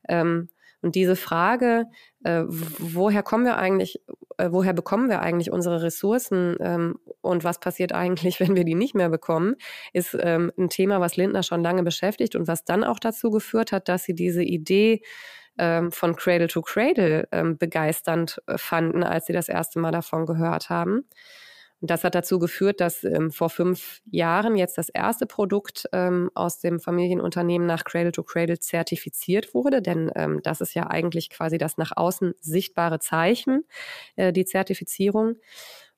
Ähm, 0.08 0.49
und 0.83 0.95
diese 0.95 1.16
Frage, 1.16 1.87
äh, 2.25 2.45
woher 2.47 3.23
kommen 3.23 3.45
wir 3.45 3.56
eigentlich, 3.56 4.00
äh, 4.38 4.49
woher 4.50 4.73
bekommen 4.73 5.09
wir 5.09 5.21
eigentlich 5.21 5.50
unsere 5.50 5.83
Ressourcen 5.83 6.56
ähm, 6.61 6.99
und 7.21 7.45
was 7.45 7.61
passiert 7.61 7.92
eigentlich, 7.92 8.40
wenn 8.40 8.56
wir 8.56 8.64
die 8.64 8.75
nicht 8.75 8.95
mehr 8.95 9.09
bekommen, 9.09 9.56
ist 9.92 10.16
ähm, 10.21 10.52
ein 10.59 10.68
Thema, 10.68 11.00
was 11.00 11.16
Lindner 11.16 11.42
schon 11.42 11.62
lange 11.62 11.83
beschäftigt 11.83 12.37
und 12.37 12.49
was 12.49 12.64
dann 12.64 12.85
auch 12.85 12.99
dazu 12.99 13.30
geführt 13.30 13.73
hat, 13.73 13.88
dass 13.88 14.04
sie 14.04 14.14
diese 14.14 14.42
Idee 14.42 15.02
ähm, 15.59 15.90
von 15.92 16.16
Cradle 16.16 16.49
to 16.49 16.62
Cradle 16.62 17.28
ähm, 17.33 17.56
begeisternd 17.56 18.42
äh, 18.47 18.59
fanden, 18.59 19.02
als 19.02 19.26
sie 19.26 19.33
das 19.33 19.49
erste 19.49 19.78
Mal 19.78 19.92
davon 19.92 20.26
gehört 20.26 20.68
haben. 20.68 21.06
Und 21.80 21.90
das 21.90 22.04
hat 22.04 22.14
dazu 22.14 22.38
geführt, 22.38 22.80
dass 22.80 23.04
ähm, 23.04 23.30
vor 23.30 23.50
fünf 23.50 24.00
Jahren 24.06 24.56
jetzt 24.56 24.78
das 24.78 24.88
erste 24.88 25.26
Produkt 25.26 25.87
ähm, 25.92 26.30
aus 26.35 26.59
dem 26.59 26.80
Familienunternehmen 26.80 27.66
nach 27.66 27.85
Cradle 27.85 28.12
to 28.12 28.23
Cradle 28.23 28.59
zertifiziert 28.59 29.52
wurde. 29.52 29.83
Denn 29.83 30.11
ähm, 30.14 30.40
das 30.42 30.61
ist 30.61 30.75
ja 30.75 30.87
eigentlich 30.88 31.28
quasi 31.28 31.59
das 31.59 31.76
nach 31.76 31.92
außen 31.95 32.33
sichtbare 32.40 32.99
Zeichen, 32.99 33.64
äh, 34.16 34.33
die 34.33 34.47
Zertifizierung. 34.47 35.37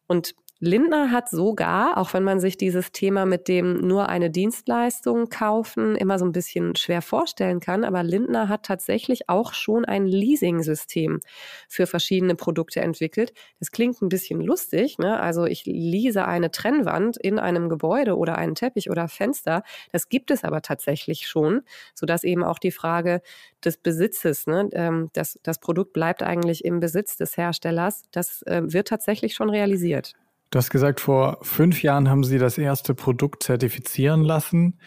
Und 0.08 0.34
Lindner 0.60 1.12
hat 1.12 1.28
sogar, 1.28 1.98
auch 1.98 2.12
wenn 2.14 2.24
man 2.24 2.40
sich 2.40 2.56
dieses 2.56 2.90
Thema 2.90 3.26
mit 3.26 3.46
dem 3.46 3.86
nur 3.86 4.08
eine 4.08 4.28
Dienstleistung 4.28 5.28
kaufen 5.28 5.94
immer 5.94 6.18
so 6.18 6.24
ein 6.24 6.32
bisschen 6.32 6.74
schwer 6.74 7.00
vorstellen 7.00 7.60
kann, 7.60 7.84
aber 7.84 8.02
Lindner 8.02 8.48
hat 8.48 8.64
tatsächlich 8.64 9.28
auch 9.28 9.52
schon 9.52 9.84
ein 9.84 10.04
Leasing-System 10.06 11.20
für 11.68 11.86
verschiedene 11.86 12.34
Produkte 12.34 12.80
entwickelt. 12.80 13.32
Das 13.60 13.70
klingt 13.70 14.02
ein 14.02 14.08
bisschen 14.08 14.40
lustig, 14.40 14.98
ne? 14.98 15.20
Also 15.20 15.44
ich 15.44 15.64
lease 15.64 16.24
eine 16.24 16.50
Trennwand 16.50 17.16
in 17.18 17.38
einem 17.38 17.68
Gebäude 17.68 18.16
oder 18.16 18.36
einen 18.36 18.56
Teppich 18.56 18.90
oder 18.90 19.06
Fenster. 19.06 19.62
Das 19.92 20.08
gibt 20.08 20.32
es 20.32 20.42
aber 20.42 20.60
tatsächlich 20.60 21.28
schon, 21.28 21.62
sodass 21.94 22.24
eben 22.24 22.42
auch 22.42 22.58
die 22.58 22.72
Frage 22.72 23.22
des 23.64 23.76
Besitzes, 23.76 24.48
ne? 24.48 24.68
Ähm, 24.72 25.10
das, 25.12 25.38
das 25.44 25.60
Produkt 25.60 25.92
bleibt 25.92 26.24
eigentlich 26.24 26.64
im 26.64 26.80
Besitz 26.80 27.16
des 27.16 27.36
Herstellers, 27.36 28.02
das 28.10 28.42
äh, 28.42 28.62
wird 28.64 28.88
tatsächlich 28.88 29.34
schon 29.34 29.50
realisiert. 29.50 30.14
Du 30.50 30.58
hast 30.58 30.70
gesagt, 30.70 31.00
vor 31.00 31.38
fünf 31.42 31.82
Jahren 31.82 32.08
haben 32.08 32.24
Sie 32.24 32.38
das 32.38 32.56
erste 32.56 32.94
Produkt 32.94 33.42
zertifizieren 33.42 34.24
lassen. 34.24 34.80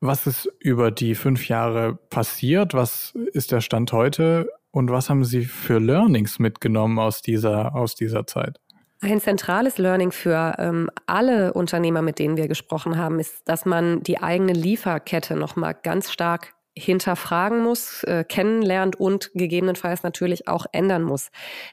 Was 0.00 0.26
ist 0.26 0.50
über 0.58 0.90
die 0.90 1.14
fünf 1.14 1.48
Jahre 1.48 1.94
passiert? 1.94 2.74
Was 2.74 3.12
ist 3.32 3.52
der 3.52 3.60
Stand 3.60 3.92
heute? 3.92 4.50
Und 4.72 4.90
was 4.90 5.08
haben 5.08 5.24
Sie 5.24 5.44
für 5.44 5.78
Learnings 5.78 6.40
mitgenommen 6.40 6.98
aus 6.98 7.22
dieser, 7.22 7.76
aus 7.76 7.94
dieser 7.94 8.26
Zeit? 8.26 8.58
Ein 9.00 9.20
zentrales 9.20 9.78
Learning 9.78 10.10
für 10.10 10.54
ähm, 10.58 10.90
alle 11.06 11.52
Unternehmer, 11.52 12.02
mit 12.02 12.18
denen 12.18 12.36
wir 12.36 12.48
gesprochen 12.48 12.96
haben, 12.96 13.20
ist, 13.20 13.48
dass 13.48 13.64
man 13.64 14.02
die 14.02 14.20
eigene 14.20 14.52
Lieferkette 14.52 15.36
nochmal 15.36 15.76
ganz 15.80 16.10
stark 16.10 16.54
hinterfragen 16.74 17.62
muss, 17.62 18.02
äh, 18.04 18.24
kennenlernt 18.24 18.96
und 18.98 19.30
gegebenenfalls 19.34 20.02
natürlich 20.02 20.48
auch 20.48 20.66
ändern 20.72 21.02
muss. 21.02 21.30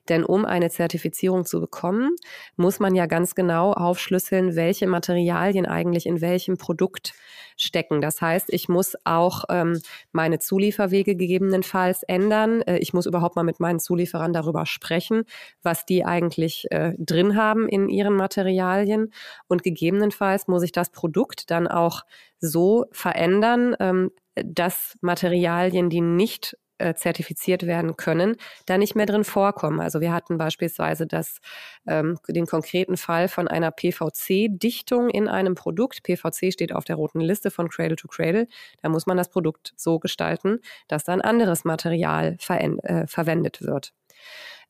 Denn 0.09 0.25
um 0.25 0.45
eine 0.45 0.69
Zertifizierung 0.69 1.45
zu 1.45 1.61
bekommen, 1.61 2.15
muss 2.57 2.79
man 2.79 2.95
ja 2.95 3.05
ganz 3.05 3.33
genau 3.33 3.71
aufschlüsseln, 3.71 4.55
welche 4.55 4.87
Materialien 4.87 5.65
eigentlich 5.65 6.05
in 6.05 6.19
welchem 6.19 6.57
Produkt 6.57 7.13
stecken. 7.55 8.01
Das 8.01 8.21
heißt, 8.21 8.51
ich 8.51 8.69
muss 8.69 8.95
auch 9.03 9.45
ähm, 9.49 9.79
meine 10.11 10.39
Zulieferwege 10.39 11.15
gegebenenfalls 11.15 12.03
ändern. 12.03 12.61
Äh, 12.63 12.77
ich 12.77 12.93
muss 12.93 13.05
überhaupt 13.05 13.35
mal 13.35 13.43
mit 13.43 13.59
meinen 13.59 13.79
Zulieferern 13.79 14.33
darüber 14.33 14.65
sprechen, 14.65 15.23
was 15.61 15.85
die 15.85 16.05
eigentlich 16.05 16.67
äh, 16.71 16.93
drin 16.97 17.35
haben 17.35 17.67
in 17.67 17.89
ihren 17.89 18.15
Materialien. 18.15 19.13
Und 19.47 19.63
gegebenenfalls 19.63 20.47
muss 20.47 20.63
ich 20.63 20.71
das 20.71 20.89
Produkt 20.89 21.51
dann 21.51 21.67
auch 21.67 22.03
so 22.39 22.85
verändern, 22.91 23.75
ähm, 23.79 24.11
dass 24.45 24.97
Materialien, 25.01 25.89
die 25.89 26.01
nicht 26.01 26.57
äh, 26.79 26.93
zertifiziert 26.95 27.67
werden 27.67 27.97
können, 27.97 28.37
da 28.65 28.77
nicht 28.77 28.95
mehr 28.95 29.05
drin 29.05 29.25
vorkommen. 29.25 29.81
Also 29.81 29.99
wir 29.99 30.13
hatten 30.13 30.37
beispielsweise 30.37 31.05
das, 31.05 31.39
ähm, 31.85 32.17
den 32.27 32.45
konkreten 32.45 32.95
Fall 32.95 33.27
von 33.27 33.47
einer 33.47 33.71
PVC-Dichtung 33.71 35.09
in 35.09 35.27
einem 35.27 35.55
Produkt. 35.55 36.03
PVC 36.03 36.53
steht 36.53 36.73
auf 36.73 36.85
der 36.85 36.95
roten 36.95 37.19
Liste 37.19 37.51
von 37.51 37.69
Cradle 37.69 37.97
to 37.97 38.07
Cradle. 38.07 38.47
Da 38.81 38.89
muss 38.89 39.05
man 39.05 39.17
das 39.17 39.29
Produkt 39.29 39.73
so 39.75 39.99
gestalten, 39.99 40.59
dass 40.87 41.03
da 41.03 41.13
ein 41.13 41.21
anderes 41.21 41.65
Material 41.65 42.37
äh, 42.47 43.07
verwendet 43.07 43.61
wird. 43.61 43.93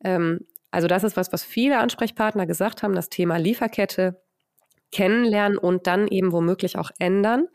Ähm, 0.04 0.48
also 0.72 0.88
das 0.88 1.04
ist 1.04 1.16
was, 1.16 1.32
was 1.32 1.44
viele 1.44 1.80
Ansprechpartner 1.80 2.46
gesagt 2.46 2.84
haben, 2.84 2.96
das 2.96 3.10
Thema 3.10 3.38
Lieferkette 3.38 4.22
kennenlernen 4.92 5.58
und 5.58 5.88
dann 5.88 6.08
eben 6.08 6.32
womöglich 6.32 6.78
auch 6.78 6.92
ändern. 7.00 7.48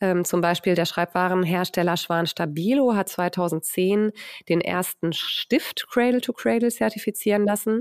Ähm, 0.00 0.24
zum 0.24 0.40
Beispiel 0.40 0.74
der 0.74 0.86
Schreibwarenhersteller 0.86 1.96
Schwan 1.96 2.26
Stabilo 2.26 2.94
hat 2.94 3.08
2010 3.08 4.12
den 4.48 4.60
ersten 4.60 5.12
Stift 5.12 5.86
Cradle 5.88 6.20
to 6.20 6.32
Cradle 6.32 6.70
zertifizieren 6.70 7.44
lassen 7.44 7.80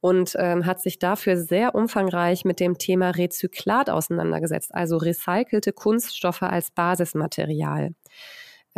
und 0.00 0.34
ähm, 0.38 0.66
hat 0.66 0.80
sich 0.80 0.98
dafür 0.98 1.36
sehr 1.36 1.74
umfangreich 1.74 2.44
mit 2.44 2.60
dem 2.60 2.78
Thema 2.78 3.10
Rezyklat 3.10 3.90
auseinandergesetzt, 3.90 4.74
also 4.74 4.96
recycelte 4.96 5.72
Kunststoffe 5.72 6.42
als 6.42 6.70
Basismaterial. 6.70 7.94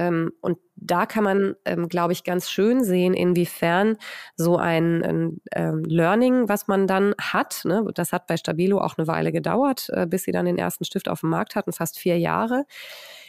Ähm, 0.01 0.33
und 0.41 0.57
da 0.77 1.05
kann 1.05 1.25
man, 1.25 1.57
ähm, 1.67 1.91
glaube 1.91 2.15
ich, 2.15 2.25
ganz 2.25 2.51
schön 2.51 2.83
sehen, 2.83 3.13
inwiefern 3.13 3.99
so 4.35 4.57
ein, 4.57 5.05
ein 5.05 5.41
ähm, 5.55 5.85
Learning, 5.85 6.49
was 6.49 6.69
man 6.69 6.87
dann 6.87 7.15
hat, 7.21 7.61
ne, 7.65 7.85
das 7.95 8.13
hat 8.13 8.27
bei 8.27 8.39
Stabilo 8.39 8.81
auch 8.81 8.97
eine 8.97 9.07
Weile 9.07 9.31
gedauert, 9.31 9.91
äh, 9.93 10.07
bis 10.07 10.23
sie 10.23 10.33
dann 10.33 10.47
den 10.47 10.57
ersten 10.57 10.87
Stift 10.87 11.07
auf 11.11 11.21
dem 11.21 11.29
Markt 11.29 11.55
hatten, 11.55 11.75
fast 11.75 11.99
vier 11.99 12.19
Jahre, 12.19 12.65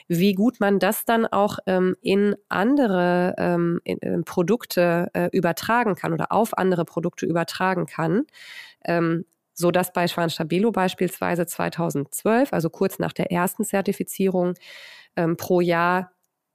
wie 0.08 0.34
gut 0.34 0.62
man 0.62 0.80
das 0.80 1.04
dann 1.04 1.26
auch 1.26 1.60
ähm, 1.68 1.98
in 2.02 2.38
andere 2.48 3.36
ähm, 3.38 3.82
in, 3.84 3.98
in 3.98 4.24
Produkte 4.24 5.10
äh, 5.14 5.30
übertragen 5.34 5.96
kann 5.96 6.14
oder 6.14 6.32
auf 6.32 6.58
andere 6.58 6.86
Produkte 6.86 7.26
übertragen 7.26 7.86
kann. 7.86 8.24
Ähm, 8.86 9.26
so 9.54 9.72
dass 9.72 9.92
bei 9.92 10.08
Schwan 10.08 10.30
Stabilo 10.30 10.72
beispielsweise 10.72 11.46
2012, 11.46 12.54
also 12.54 12.70
kurz 12.70 12.98
nach 12.98 13.12
der 13.12 13.30
ersten 13.30 13.66
Zertifizierung, 13.66 14.54
ähm, 15.18 15.36
pro 15.36 15.60
Jahr 15.60 16.12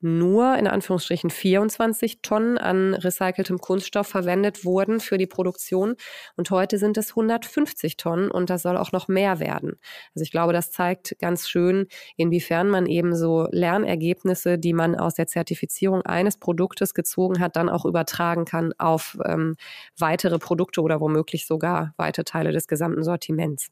nur 0.06 0.56
in 0.56 0.66
Anführungsstrichen 0.66 1.30
24 1.30 2.22
Tonnen 2.22 2.56
an 2.58 2.94
recyceltem 2.94 3.58
Kunststoff 3.58 4.06
verwendet 4.06 4.64
wurden 4.64 5.00
für 5.00 5.18
die 5.18 5.26
Produktion. 5.26 5.96
Und 6.36 6.50
heute 6.50 6.78
sind 6.78 6.96
es 6.96 7.10
150 7.10 7.96
Tonnen 7.96 8.30
und 8.30 8.48
das 8.48 8.62
soll 8.62 8.76
auch 8.76 8.92
noch 8.92 9.08
mehr 9.08 9.40
werden. 9.40 9.78
Also 10.14 10.22
ich 10.22 10.30
glaube, 10.30 10.52
das 10.52 10.70
zeigt 10.70 11.16
ganz 11.18 11.48
schön, 11.48 11.86
inwiefern 12.16 12.68
man 12.68 12.86
eben 12.86 13.14
so 13.14 13.48
Lernergebnisse, 13.50 14.58
die 14.58 14.72
man 14.72 14.94
aus 14.94 15.14
der 15.14 15.26
Zertifizierung 15.26 16.02
eines 16.02 16.38
Produktes 16.38 16.94
gezogen 16.94 17.40
hat, 17.40 17.56
dann 17.56 17.68
auch 17.68 17.84
übertragen 17.84 18.44
kann 18.44 18.72
auf 18.78 19.18
ähm, 19.24 19.56
weitere 19.98 20.38
Produkte 20.38 20.80
oder 20.80 21.00
womöglich 21.00 21.46
sogar 21.46 21.92
weite 21.96 22.24
Teile 22.24 22.52
des 22.52 22.68
gesamten 22.68 23.02
Sortiments. 23.02 23.68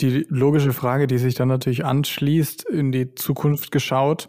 Die 0.00 0.26
logische 0.28 0.72
Frage, 0.72 1.06
die 1.06 1.18
sich 1.18 1.34
dann 1.34 1.48
natürlich 1.48 1.84
anschließt, 1.84 2.64
in 2.64 2.92
die 2.92 3.14
Zukunft 3.14 3.70
geschaut, 3.70 4.28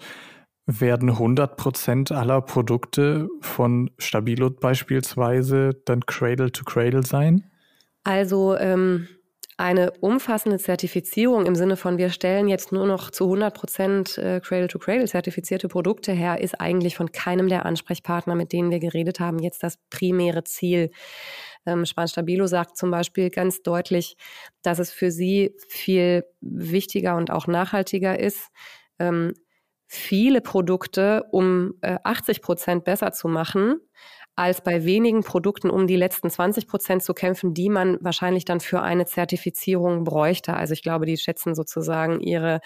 werden 0.65 1.11
100% 1.11 2.13
aller 2.13 2.41
Produkte 2.41 3.29
von 3.41 3.91
Stabilo 3.97 4.49
beispielsweise 4.49 5.71
dann 5.85 6.05
Cradle 6.05 6.51
to 6.51 6.63
Cradle 6.63 7.03
sein? 7.03 7.49
Also 8.03 8.57
ähm, 8.57 9.07
eine 9.57 9.91
umfassende 9.99 10.57
Zertifizierung 10.57 11.45
im 11.45 11.55
Sinne 11.55 11.77
von, 11.77 11.97
wir 11.97 12.09
stellen 12.09 12.47
jetzt 12.47 12.71
nur 12.71 12.87
noch 12.87 13.11
zu 13.11 13.25
100% 13.25 14.19
äh, 14.19 14.39
Cradle 14.39 14.67
to 14.67 14.79
Cradle 14.79 15.07
zertifizierte 15.07 15.67
Produkte 15.67 16.11
her, 16.11 16.41
ist 16.41 16.59
eigentlich 16.59 16.95
von 16.95 17.11
keinem 17.11 17.49
der 17.49 17.65
Ansprechpartner, 17.65 18.35
mit 18.35 18.51
denen 18.51 18.71
wir 18.71 18.79
geredet 18.79 19.19
haben, 19.19 19.39
jetzt 19.39 19.63
das 19.63 19.77
primäre 19.89 20.43
Ziel. 20.43 20.91
Ähm, 21.65 21.85
Span 21.85 22.07
Stabilo 22.07 22.47
sagt 22.47 22.77
zum 22.77 22.89
Beispiel 22.89 23.29
ganz 23.29 23.61
deutlich, 23.61 24.17
dass 24.63 24.79
es 24.79 24.91
für 24.91 25.11
sie 25.11 25.55
viel 25.67 26.25
wichtiger 26.41 27.15
und 27.15 27.31
auch 27.31 27.47
nachhaltiger 27.47 28.19
ist, 28.19 28.49
ähm, 28.99 29.33
viele 29.95 30.41
Produkte 30.41 31.25
um 31.31 31.75
äh, 31.81 31.97
80 32.03 32.41
Prozent 32.41 32.83
besser 32.83 33.11
zu 33.11 33.27
machen, 33.27 33.79
als 34.35 34.61
bei 34.61 34.83
wenigen 34.85 35.23
Produkten 35.23 35.69
um 35.69 35.85
die 35.85 35.95
letzten 35.95 36.29
20 36.29 36.67
Prozent 36.67 37.03
zu 37.03 37.13
kämpfen, 37.13 37.53
die 37.53 37.69
man 37.69 37.99
wahrscheinlich 38.01 38.45
dann 38.45 38.59
für 38.59 38.81
eine 38.81 39.05
Zertifizierung 39.05 40.03
bräuchte. 40.03 40.55
Also 40.55 40.73
ich 40.73 40.81
glaube, 40.81 41.05
die 41.05 41.17
schätzen 41.17 41.53
sozusagen 41.53 42.19
ihre 42.19 42.59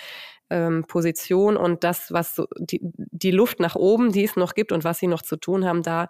ähm, 0.49 0.85
Position 0.87 1.57
und 1.57 1.83
das, 1.83 2.13
was 2.13 2.35
so 2.35 2.47
die, 2.57 2.79
die 2.95 3.31
Luft 3.31 3.59
nach 3.59 3.75
oben, 3.75 4.13
die 4.13 4.23
es 4.23 4.37
noch 4.37 4.53
gibt 4.53 4.71
und 4.71 4.85
was 4.85 4.99
sie 4.99 5.07
noch 5.07 5.21
zu 5.21 5.35
tun 5.35 5.65
haben, 5.65 5.83
da 5.83 6.07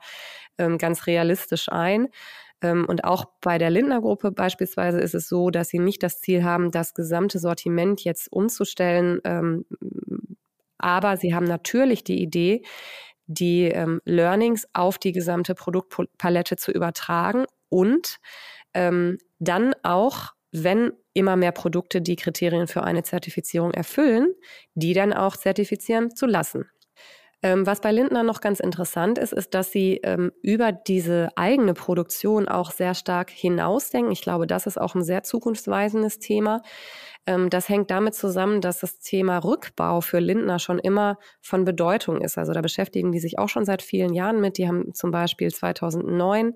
ähm, 0.59 0.77
ganz 0.77 1.07
realistisch 1.07 1.69
ein. 1.69 2.09
Ähm, 2.61 2.85
und 2.87 3.03
auch 3.03 3.25
bei 3.41 3.57
der 3.57 3.69
Lindner-Gruppe 3.69 4.31
beispielsweise 4.31 4.99
ist 4.99 5.13
es 5.13 5.27
so, 5.27 5.49
dass 5.51 5.69
sie 5.69 5.79
nicht 5.79 6.01
das 6.01 6.21
Ziel 6.21 6.43
haben, 6.43 6.71
das 6.71 6.93
gesamte 6.93 7.39
Sortiment 7.39 8.03
jetzt 8.03 8.31
umzustellen, 8.31 9.19
ähm, 9.25 9.65
aber 10.77 11.17
sie 11.17 11.33
haben 11.33 11.45
natürlich 11.45 12.03
die 12.03 12.21
Idee, 12.21 12.63
die 13.27 13.65
ähm, 13.65 14.01
Learnings 14.05 14.67
auf 14.73 14.97
die 14.97 15.11
gesamte 15.11 15.53
Produktpalette 15.53 16.55
zu 16.55 16.71
übertragen 16.71 17.45
und 17.69 18.17
ähm, 18.73 19.17
dann 19.39 19.73
auch, 19.83 20.31
wenn 20.51 20.91
immer 21.13 21.35
mehr 21.35 21.51
Produkte 21.51 22.01
die 22.01 22.15
Kriterien 22.15 22.67
für 22.67 22.83
eine 22.83 23.03
Zertifizierung 23.03 23.71
erfüllen, 23.71 24.33
die 24.75 24.93
dann 24.93 25.13
auch 25.13 25.35
zertifizieren 25.35 26.15
zu 26.15 26.25
lassen. 26.25 26.69
Ähm, 27.43 27.67
was 27.67 27.81
bei 27.81 27.91
Lindner 27.91 28.23
noch 28.23 28.41
ganz 28.41 28.59
interessant 28.59 29.19
ist, 29.19 29.31
ist, 29.31 29.53
dass 29.53 29.71
sie 29.71 29.99
ähm, 30.03 30.31
über 30.41 30.71
diese 30.71 31.29
eigene 31.35 31.75
Produktion 31.75 32.47
auch 32.47 32.71
sehr 32.71 32.95
stark 32.95 33.29
hinausdenken. 33.29 34.11
Ich 34.11 34.21
glaube, 34.21 34.47
das 34.47 34.65
ist 34.65 34.79
auch 34.79 34.95
ein 34.95 35.03
sehr 35.03 35.21
zukunftsweisendes 35.21 36.17
Thema. 36.17 36.61
Ähm, 37.27 37.49
das 37.49 37.69
hängt 37.69 37.91
damit 37.91 38.15
zusammen, 38.15 38.61
dass 38.61 38.79
das 38.79 38.99
Thema 38.99 39.37
Rückbau 39.39 40.01
für 40.01 40.19
Lindner 40.19 40.57
schon 40.59 40.79
immer 40.79 41.19
von 41.41 41.65
Bedeutung 41.65 42.21
ist. 42.21 42.37
Also 42.37 42.53
da 42.53 42.61
beschäftigen 42.61 43.11
die 43.11 43.19
sich 43.19 43.37
auch 43.37 43.49
schon 43.49 43.65
seit 43.65 43.81
vielen 43.83 44.13
Jahren 44.13 44.41
mit. 44.41 44.57
Die 44.57 44.67
haben 44.67 44.93
zum 44.93 45.11
Beispiel 45.11 45.51
2009 45.51 46.55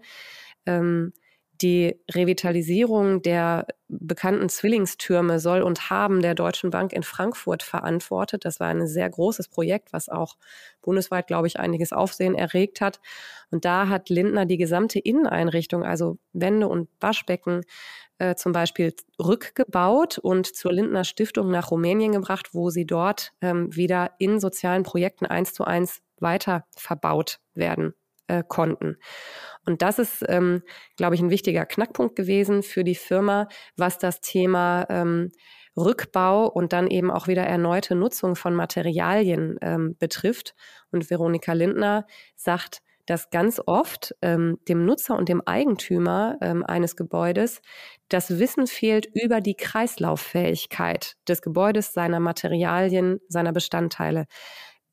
ähm, 0.65 1.13
die 1.61 1.95
Revitalisierung 2.11 3.21
der 3.21 3.67
bekannten 3.87 4.49
Zwillingstürme 4.49 5.39
soll 5.39 5.61
und 5.61 5.91
haben 5.91 6.21
der 6.21 6.33
Deutschen 6.33 6.71
Bank 6.71 6.91
in 6.91 7.03
Frankfurt 7.03 7.61
verantwortet. 7.61 8.45
Das 8.45 8.59
war 8.59 8.69
ein 8.69 8.87
sehr 8.87 9.07
großes 9.09 9.47
Projekt, 9.49 9.93
was 9.93 10.09
auch 10.09 10.37
bundesweit, 10.81 11.27
glaube 11.27 11.45
ich, 11.47 11.59
einiges 11.59 11.93
Aufsehen 11.93 12.33
erregt 12.33 12.81
hat. 12.81 12.99
Und 13.51 13.65
da 13.65 13.89
hat 13.89 14.09
Lindner 14.09 14.45
die 14.47 14.57
gesamte 14.57 14.97
Inneneinrichtung, 14.97 15.83
also 15.83 16.17
Wände 16.33 16.67
und 16.67 16.89
Waschbecken, 16.99 17.61
äh, 18.21 18.35
zum 18.35 18.51
Beispiel 18.51 18.93
rückgebaut 19.19 20.19
und 20.19 20.45
zur 20.45 20.71
Lindner 20.71 21.03
Stiftung 21.03 21.49
nach 21.49 21.71
Rumänien 21.71 22.11
gebracht, 22.11 22.49
wo 22.53 22.69
sie 22.69 22.85
dort 22.85 23.33
ähm, 23.41 23.75
wieder 23.75 24.11
in 24.19 24.39
sozialen 24.39 24.83
Projekten 24.83 25.25
eins 25.25 25.53
zu 25.53 25.63
eins 25.63 26.01
weiter 26.19 26.65
verbaut 26.75 27.39
werden 27.55 27.95
äh, 28.27 28.43
konnten. 28.47 28.97
Und 29.65 29.81
das 29.81 29.97
ist, 29.97 30.23
ähm, 30.27 30.61
glaube 30.97 31.15
ich, 31.15 31.21
ein 31.21 31.31
wichtiger 31.31 31.65
Knackpunkt 31.65 32.15
gewesen 32.15 32.61
für 32.61 32.83
die 32.83 32.93
Firma, 32.93 33.47
was 33.75 33.97
das 33.97 34.21
Thema 34.21 34.85
ähm, 34.89 35.31
Rückbau 35.75 36.45
und 36.45 36.73
dann 36.73 36.87
eben 36.87 37.09
auch 37.09 37.27
wieder 37.27 37.43
erneute 37.43 37.95
Nutzung 37.95 38.35
von 38.35 38.53
Materialien 38.53 39.57
ähm, 39.63 39.95
betrifft. 39.97 40.53
Und 40.91 41.09
Veronika 41.09 41.53
Lindner 41.53 42.05
sagt, 42.35 42.83
dass 43.11 43.29
ganz 43.29 43.61
oft 43.65 44.15
ähm, 44.21 44.57
dem 44.69 44.85
Nutzer 44.85 45.17
und 45.17 45.27
dem 45.27 45.41
Eigentümer 45.45 46.37
ähm, 46.39 46.63
eines 46.63 46.95
Gebäudes 46.95 47.61
das 48.07 48.39
Wissen 48.39 48.67
fehlt 48.67 49.05
über 49.13 49.41
die 49.41 49.55
Kreislauffähigkeit 49.55 51.17
des 51.27 51.41
Gebäudes, 51.41 51.91
seiner 51.91 52.21
Materialien, 52.21 53.19
seiner 53.27 53.51
Bestandteile. 53.51 54.27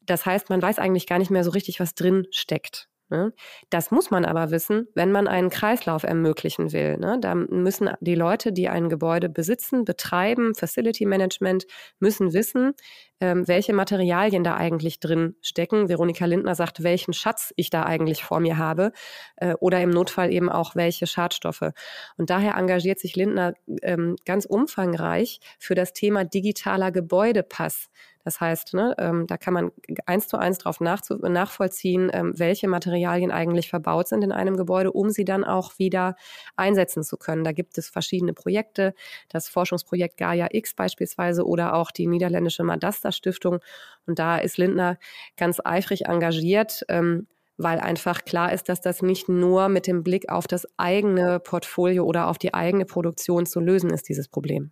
Das 0.00 0.26
heißt, 0.26 0.50
man 0.50 0.60
weiß 0.60 0.80
eigentlich 0.80 1.06
gar 1.06 1.20
nicht 1.20 1.30
mehr 1.30 1.44
so 1.44 1.52
richtig, 1.52 1.78
was 1.78 1.94
drin 1.94 2.26
steckt. 2.32 2.88
Ne? 3.08 3.32
Das 3.70 3.92
muss 3.92 4.10
man 4.10 4.24
aber 4.24 4.50
wissen, 4.50 4.88
wenn 4.96 5.12
man 5.12 5.28
einen 5.28 5.48
Kreislauf 5.48 6.02
ermöglichen 6.02 6.72
will. 6.72 6.96
Ne? 6.98 7.18
Da 7.20 7.36
müssen 7.36 7.90
die 8.00 8.16
Leute, 8.16 8.52
die 8.52 8.68
ein 8.68 8.88
Gebäude 8.88 9.28
besitzen, 9.28 9.84
betreiben, 9.84 10.56
Facility 10.56 11.06
Management, 11.06 11.66
müssen 12.00 12.32
wissen, 12.32 12.72
ähm, 13.20 13.46
welche 13.48 13.72
Materialien 13.72 14.44
da 14.44 14.56
eigentlich 14.56 15.00
drin 15.00 15.36
stecken. 15.42 15.88
Veronika 15.88 16.24
Lindner 16.24 16.54
sagt, 16.54 16.82
welchen 16.82 17.12
Schatz 17.12 17.52
ich 17.56 17.70
da 17.70 17.84
eigentlich 17.84 18.24
vor 18.24 18.40
mir 18.40 18.58
habe 18.58 18.92
äh, 19.36 19.54
oder 19.54 19.80
im 19.80 19.90
Notfall 19.90 20.32
eben 20.32 20.48
auch 20.48 20.76
welche 20.76 21.06
Schadstoffe. 21.06 21.70
Und 22.16 22.30
daher 22.30 22.56
engagiert 22.56 23.00
sich 23.00 23.16
Lindner 23.16 23.54
ähm, 23.82 24.16
ganz 24.24 24.44
umfangreich 24.44 25.40
für 25.58 25.74
das 25.74 25.92
Thema 25.92 26.24
digitaler 26.24 26.92
Gebäudepass. 26.92 27.88
Das 28.28 28.42
heißt, 28.42 28.74
ne, 28.74 28.94
ähm, 28.98 29.26
da 29.26 29.38
kann 29.38 29.54
man 29.54 29.72
eins 30.04 30.28
zu 30.28 30.36
eins 30.36 30.58
darauf 30.58 30.80
nachvollziehen, 30.80 32.10
ähm, 32.12 32.34
welche 32.36 32.68
Materialien 32.68 33.30
eigentlich 33.30 33.70
verbaut 33.70 34.08
sind 34.08 34.22
in 34.22 34.32
einem 34.32 34.58
Gebäude, 34.58 34.92
um 34.92 35.08
sie 35.08 35.24
dann 35.24 35.44
auch 35.44 35.78
wieder 35.78 36.14
einsetzen 36.54 37.02
zu 37.04 37.16
können. 37.16 37.42
Da 37.42 37.52
gibt 37.52 37.78
es 37.78 37.88
verschiedene 37.88 38.34
Projekte, 38.34 38.92
das 39.30 39.48
Forschungsprojekt 39.48 40.18
Gaia 40.18 40.48
X 40.50 40.74
beispielsweise 40.74 41.46
oder 41.46 41.72
auch 41.72 41.90
die 41.90 42.06
niederländische 42.06 42.64
Madasta 42.64 43.07
Stiftung. 43.12 43.60
Und 44.06 44.18
da 44.18 44.38
ist 44.38 44.58
Lindner 44.58 44.98
ganz 45.36 45.60
eifrig 45.64 46.06
engagiert. 46.06 46.84
Ähm, 46.88 47.26
weil 47.58 47.80
einfach 47.80 48.24
klar 48.24 48.52
ist, 48.52 48.68
dass 48.68 48.80
das 48.80 49.02
nicht 49.02 49.28
nur 49.28 49.68
mit 49.68 49.86
dem 49.86 50.04
Blick 50.04 50.30
auf 50.30 50.46
das 50.46 50.66
eigene 50.78 51.40
Portfolio 51.40 52.04
oder 52.04 52.28
auf 52.28 52.38
die 52.38 52.54
eigene 52.54 52.84
Produktion 52.84 53.44
zu 53.46 53.60
lösen 53.60 53.90
ist, 53.90 54.08
dieses 54.08 54.28
Problem. 54.28 54.70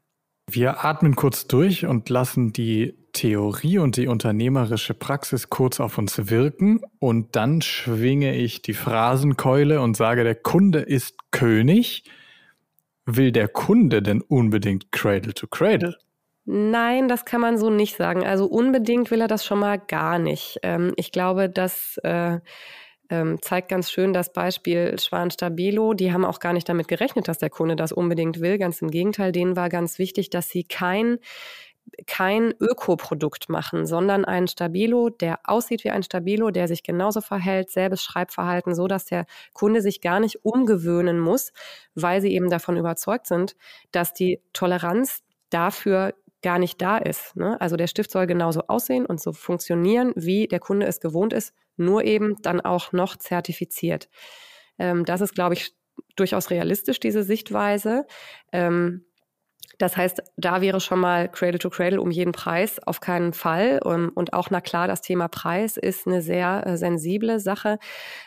Wir 0.48 0.84
atmen 0.84 1.16
kurz 1.16 1.48
durch 1.48 1.86
und 1.86 2.08
lassen 2.08 2.52
die 2.52 2.94
Theorie 3.12 3.78
und 3.78 3.96
die 3.96 4.06
unternehmerische 4.06 4.94
Praxis 4.94 5.50
kurz 5.50 5.80
auf 5.80 5.98
uns 5.98 6.30
wirken 6.30 6.80
und 7.00 7.34
dann 7.34 7.62
schwinge 7.62 8.36
ich 8.36 8.62
die 8.62 8.74
Phrasenkeule 8.74 9.80
und 9.80 9.96
sage, 9.96 10.22
der 10.22 10.36
Kunde 10.36 10.80
ist 10.80 11.16
König. 11.32 12.04
Will 13.06 13.32
der 13.32 13.48
Kunde 13.48 14.02
denn 14.02 14.20
unbedingt 14.20 14.92
Cradle 14.92 15.34
to 15.34 15.48
Cradle? 15.48 15.96
Nein, 16.46 17.08
das 17.08 17.24
kann 17.24 17.40
man 17.40 17.58
so 17.58 17.70
nicht 17.70 17.96
sagen. 17.96 18.24
Also 18.24 18.46
unbedingt 18.46 19.10
will 19.10 19.20
er 19.20 19.26
das 19.28 19.44
schon 19.44 19.58
mal 19.58 19.78
gar 19.78 20.18
nicht. 20.20 20.58
Ähm, 20.62 20.92
ich 20.96 21.10
glaube, 21.10 21.48
dass 21.50 21.98
äh, 22.04 22.38
ähm, 23.10 23.40
zeigt 23.42 23.68
ganz 23.68 23.90
schön 23.90 24.12
das 24.12 24.32
Beispiel 24.32 24.96
Schwan 24.98 25.30
Stabilo. 25.32 25.92
Die 25.94 26.12
haben 26.12 26.24
auch 26.24 26.38
gar 26.38 26.52
nicht 26.52 26.68
damit 26.68 26.86
gerechnet, 26.88 27.26
dass 27.28 27.38
der 27.38 27.50
Kunde 27.50 27.74
das 27.76 27.92
unbedingt 27.92 28.40
will. 28.40 28.58
Ganz 28.58 28.80
im 28.80 28.90
Gegenteil, 28.90 29.32
denen 29.32 29.56
war 29.56 29.68
ganz 29.68 29.98
wichtig, 29.98 30.30
dass 30.30 30.48
sie 30.48 30.64
kein 30.64 31.18
kein 32.06 32.52
Ökoprodukt 32.60 33.48
machen, 33.48 33.86
sondern 33.86 34.24
ein 34.24 34.48
Stabilo, 34.48 35.08
der 35.08 35.38
aussieht 35.44 35.84
wie 35.84 35.90
ein 35.90 36.02
Stabilo, 36.02 36.50
der 36.50 36.66
sich 36.68 36.82
genauso 36.82 37.20
verhält, 37.20 37.70
selbes 37.70 38.02
Schreibverhalten, 38.02 38.74
so 38.74 38.88
dass 38.88 39.04
der 39.04 39.24
Kunde 39.54 39.80
sich 39.80 40.00
gar 40.00 40.18
nicht 40.18 40.44
umgewöhnen 40.44 41.20
muss, 41.20 41.52
weil 41.94 42.20
sie 42.20 42.32
eben 42.32 42.50
davon 42.50 42.76
überzeugt 42.76 43.26
sind, 43.28 43.54
dass 43.92 44.12
die 44.12 44.40
Toleranz 44.52 45.22
dafür 45.50 46.12
gar 46.42 46.58
nicht 46.58 46.80
da 46.80 46.98
ist. 46.98 47.36
Ne? 47.36 47.60
Also 47.60 47.76
der 47.76 47.86
Stift 47.86 48.10
soll 48.10 48.26
genauso 48.26 48.62
aussehen 48.68 49.06
und 49.06 49.20
so 49.20 49.32
funktionieren, 49.32 50.12
wie 50.16 50.46
der 50.46 50.60
Kunde 50.60 50.86
es 50.86 51.00
gewohnt 51.00 51.32
ist, 51.32 51.54
nur 51.76 52.04
eben 52.04 52.36
dann 52.42 52.60
auch 52.60 52.92
noch 52.92 53.16
zertifiziert. 53.16 54.08
Ähm, 54.78 55.04
das 55.04 55.20
ist, 55.20 55.34
glaube 55.34 55.54
ich, 55.54 55.74
durchaus 56.16 56.50
realistisch, 56.50 57.00
diese 57.00 57.22
Sichtweise. 57.22 58.06
Ähm, 58.52 59.06
das 59.78 59.96
heißt, 59.96 60.22
da 60.36 60.62
wäre 60.62 60.80
schon 60.80 61.00
mal 61.00 61.28
Cradle 61.28 61.58
to 61.58 61.68
Cradle 61.68 62.00
um 62.00 62.10
jeden 62.10 62.32
Preis 62.32 62.78
auf 62.86 63.00
keinen 63.00 63.32
Fall. 63.32 63.80
Ähm, 63.84 64.10
und 64.14 64.32
auch, 64.32 64.50
na 64.50 64.60
klar, 64.60 64.88
das 64.88 65.02
Thema 65.02 65.28
Preis 65.28 65.76
ist 65.76 66.06
eine 66.06 66.22
sehr 66.22 66.66
äh, 66.66 66.76
sensible 66.76 67.40
Sache. 67.40 67.78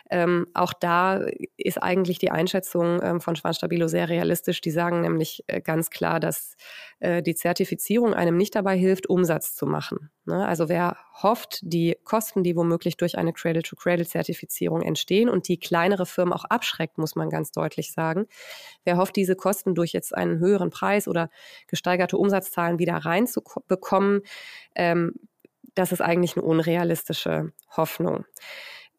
Ähm, 0.10 0.48
auch 0.54 0.74
da 0.74 1.26
ist 1.58 1.82
eigentlich 1.82 2.20
die 2.20 2.32
Einschätzung 2.32 3.02
ähm, 3.04 3.22
von 3.22 3.36
Schwanstabilo 3.36 3.88
sehr 3.88 4.10
realistisch. 4.10 4.62
Die 4.62 4.72
sagen 4.72 5.02
nämlich 5.02 5.44
äh, 5.48 5.62
ganz 5.62 5.90
klar, 5.90 6.20
dass 6.20 6.56
äh, 7.00 7.22
die 7.22 7.36
Zertifizierung 7.36 8.14
einem 8.14 8.36
nicht 8.36 8.56
dabei 8.56 8.78
hilft, 8.78 9.08
Umsatz 9.08 9.56
zu 9.56 9.66
machen. 9.66 10.10
Ne? 10.26 10.46
Also 10.48 10.68
wer 10.68 10.98
hofft, 11.22 11.60
die 11.62 11.98
Kosten, 12.04 12.44
die 12.44 12.56
womöglich 12.56 12.98
durch 12.98 13.18
eine 13.18 13.34
Cradle-to-Cradle-Zertifizierung 13.34 14.82
entstehen 14.82 15.30
und 15.30 15.48
die 15.48 15.60
kleinere 15.60 16.06
Firmen 16.06 16.34
auch 16.34 16.46
abschreckt, 16.46 16.98
muss 16.98 17.16
man 17.16 17.30
ganz 17.30 17.52
deutlich 17.52 17.92
sagen. 17.92 18.26
Wer 18.84 18.98
hofft, 18.98 19.16
diese 19.16 19.36
Kosten 19.36 19.76
durch 19.76 19.94
jetzt 19.94 20.16
einen 20.16 20.40
höheren 20.40 20.72
Preis 20.72 21.08
oder 21.08 21.30
gesteigerte 21.68 22.18
Umsatzzahlen 22.18 22.80
wieder 22.80 22.96
reinzubekommen, 22.96 24.22
ähm, 24.76 25.14
das 25.76 25.92
ist 25.92 26.02
eigentlich 26.02 26.36
eine 26.36 26.46
unrealistische 26.46 27.54
Hoffnung. 27.76 28.26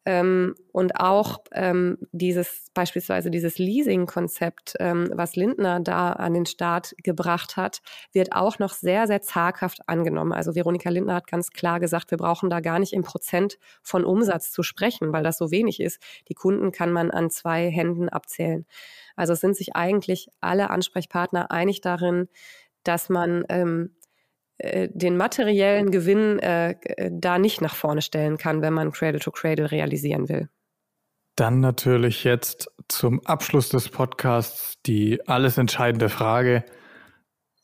Ähm, 0.03 0.55
und 0.71 0.99
auch 0.99 1.43
ähm, 1.51 1.97
dieses 2.11 2.67
beispielsweise 2.73 3.29
dieses 3.29 3.59
Leasing-Konzept, 3.59 4.75
ähm, 4.79 5.11
was 5.13 5.35
Lindner 5.35 5.79
da 5.79 6.13
an 6.13 6.33
den 6.33 6.47
Start 6.47 6.95
gebracht 7.03 7.55
hat, 7.55 7.81
wird 8.11 8.33
auch 8.33 8.57
noch 8.57 8.73
sehr, 8.73 9.05
sehr 9.05 9.21
zaghaft 9.21 9.79
angenommen. 9.87 10.33
Also 10.33 10.55
Veronika 10.55 10.89
Lindner 10.89 11.15
hat 11.15 11.27
ganz 11.27 11.51
klar 11.51 11.79
gesagt, 11.79 12.09
wir 12.09 12.17
brauchen 12.17 12.49
da 12.49 12.61
gar 12.61 12.79
nicht 12.79 12.93
im 12.93 13.03
Prozent 13.03 13.59
von 13.83 14.03
Umsatz 14.03 14.51
zu 14.51 14.63
sprechen, 14.63 15.13
weil 15.13 15.23
das 15.23 15.37
so 15.37 15.51
wenig 15.51 15.79
ist. 15.79 16.01
Die 16.29 16.35
Kunden 16.35 16.71
kann 16.71 16.91
man 16.91 17.11
an 17.11 17.29
zwei 17.29 17.69
Händen 17.69 18.09
abzählen. 18.09 18.65
Also 19.15 19.33
es 19.33 19.39
sind 19.41 19.55
sich 19.55 19.75
eigentlich 19.75 20.29
alle 20.39 20.71
Ansprechpartner 20.71 21.51
einig 21.51 21.81
darin, 21.81 22.27
dass 22.83 23.09
man 23.09 23.45
ähm, 23.49 23.95
äh, 24.61 24.89
den 24.91 25.17
materiellen 25.17 25.91
Gewinn 25.91 26.39
äh, 26.39 26.75
da 27.11 27.39
nicht 27.39 27.61
nach 27.61 27.75
vorne 27.75 28.01
stellen 28.01 28.37
kann, 28.37 28.61
wenn 28.61 28.73
man 28.73 28.91
Cradle 28.91 29.19
to 29.19 29.31
Cradle 29.31 29.71
realisieren 29.71 30.29
will. 30.29 30.49
Dann 31.35 31.59
natürlich 31.59 32.23
jetzt 32.23 32.69
zum 32.87 33.25
Abschluss 33.25 33.69
des 33.69 33.89
Podcasts 33.89 34.75
die 34.85 35.27
alles 35.27 35.57
entscheidende 35.57 36.09
Frage, 36.09 36.63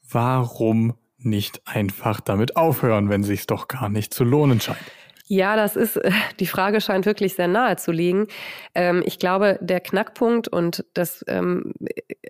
warum 0.09 0.95
nicht 1.17 1.61
einfach 1.65 2.21
damit 2.21 2.55
aufhören, 2.55 3.09
wenn 3.09 3.23
sich 3.23 3.45
doch 3.45 3.67
gar 3.67 3.89
nicht 3.89 4.13
zu 4.13 4.23
lohnen 4.23 4.61
scheint? 4.61 4.79
Ja, 5.29 5.57
das 5.57 5.75
ist, 5.75 5.99
die 6.39 6.47
Frage 6.47 6.79
scheint 6.79 7.05
wirklich 7.05 7.35
sehr 7.35 7.49
nahe 7.49 7.75
zu 7.75 7.91
liegen. 7.91 8.27
Ähm, 8.73 9.03
ich 9.05 9.19
glaube, 9.19 9.59
der 9.61 9.81
Knackpunkt, 9.81 10.47
und 10.47 10.85
das 10.93 11.23
ähm, 11.27 11.73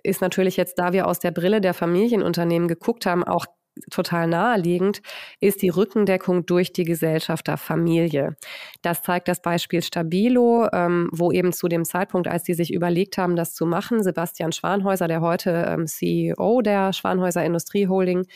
ist 0.02 0.20
natürlich 0.20 0.56
jetzt, 0.56 0.78
da 0.78 0.92
wir 0.92 1.06
aus 1.06 1.20
der 1.20 1.30
Brille 1.30 1.60
der 1.60 1.74
Familienunternehmen 1.74 2.66
geguckt 2.66 3.06
haben, 3.06 3.22
auch 3.22 3.46
total 3.90 4.26
naheliegend, 4.26 5.02
ist 5.40 5.62
die 5.62 5.68
Rückendeckung 5.68 6.46
durch 6.46 6.72
die 6.72 6.84
Gesellschafterfamilie. 6.84 8.36
Das 8.82 9.02
zeigt 9.02 9.28
das 9.28 9.42
Beispiel 9.42 9.82
Stabilo, 9.82 10.68
ähm, 10.72 11.08
wo 11.12 11.32
eben 11.32 11.52
zu 11.52 11.68
dem 11.68 11.84
Zeitpunkt, 11.84 12.28
als 12.28 12.42
die 12.42 12.54
sich 12.54 12.72
überlegt 12.72 13.18
haben, 13.18 13.36
das 13.36 13.54
zu 13.54 13.66
machen, 13.66 14.02
Sebastian 14.02 14.52
Schwanhäuser, 14.52 15.08
der 15.08 15.20
heute 15.20 15.66
ähm, 15.68 15.86
CEO 15.86 16.62
der 16.62 16.92
Schwanhäuser 16.92 17.44
Industrie 17.44 17.88
Holding 17.88 18.26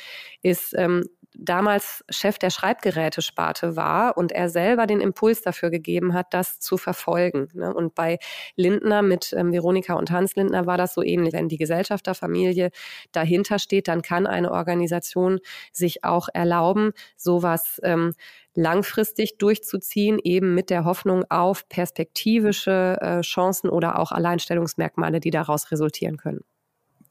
ist, 0.43 0.75
ähm, 0.77 1.05
damals 1.35 2.05
Chef 2.11 2.38
der 2.38 2.51
Schreibgerätesparte 2.51 3.77
war 3.77 4.16
und 4.16 4.33
er 4.33 4.49
selber 4.49 4.87
den 4.87 5.01
Impuls 5.01 5.42
dafür 5.42 5.71
gegeben 5.71 6.14
hat, 6.14 6.35
das 6.35 6.61
zu 6.61 6.77
verfolgen. 6.77 7.49
Ne? 7.55 7.73
Und 7.73 7.95
bei 7.95 8.18
Lindner 8.57 9.03
mit 9.03 9.33
ähm, 9.33 9.53
Veronika 9.53 9.95
und 9.95 10.11
Hans 10.11 10.37
Lindner 10.37 10.66
war 10.66 10.77
das 10.77 10.95
so 10.95 11.03
ähnlich. 11.03 11.33
Wenn 11.33 11.49
die 11.49 11.57
Gesellschafterfamilie 11.57 12.71
dahinter 13.12 13.59
steht, 13.59 13.88
dann 13.88 14.03
kann 14.03 14.27
eine 14.27 14.53
Organisation 14.53 15.40
sich 15.73 16.05
auch 16.05 16.29
erlauben, 16.33 16.92
sowas 17.16 17.81
ähm, 17.83 18.12
langfristig 18.55 19.38
durchzuziehen, 19.38 20.18
eben 20.23 20.55
mit 20.55 20.71
der 20.71 20.85
Hoffnung 20.85 21.25
auf 21.31 21.68
perspektivische 21.68 22.99
äh, 23.01 23.21
Chancen 23.23 23.71
oder 23.71 23.99
auch 23.99 24.12
Alleinstellungsmerkmale, 24.12 25.21
die 25.21 25.31
daraus 25.31 25.71
resultieren 25.71 26.16
können. 26.16 26.45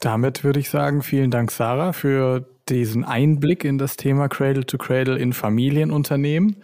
Damit 0.01 0.43
würde 0.43 0.59
ich 0.59 0.69
sagen, 0.71 1.03
vielen 1.03 1.29
Dank, 1.29 1.51
Sarah, 1.51 1.93
für 1.93 2.49
diesen 2.69 3.05
Einblick 3.05 3.63
in 3.63 3.77
das 3.77 3.97
Thema 3.97 4.29
Cradle 4.29 4.65
to 4.65 4.79
Cradle 4.79 5.15
in 5.15 5.31
Familienunternehmen. 5.31 6.63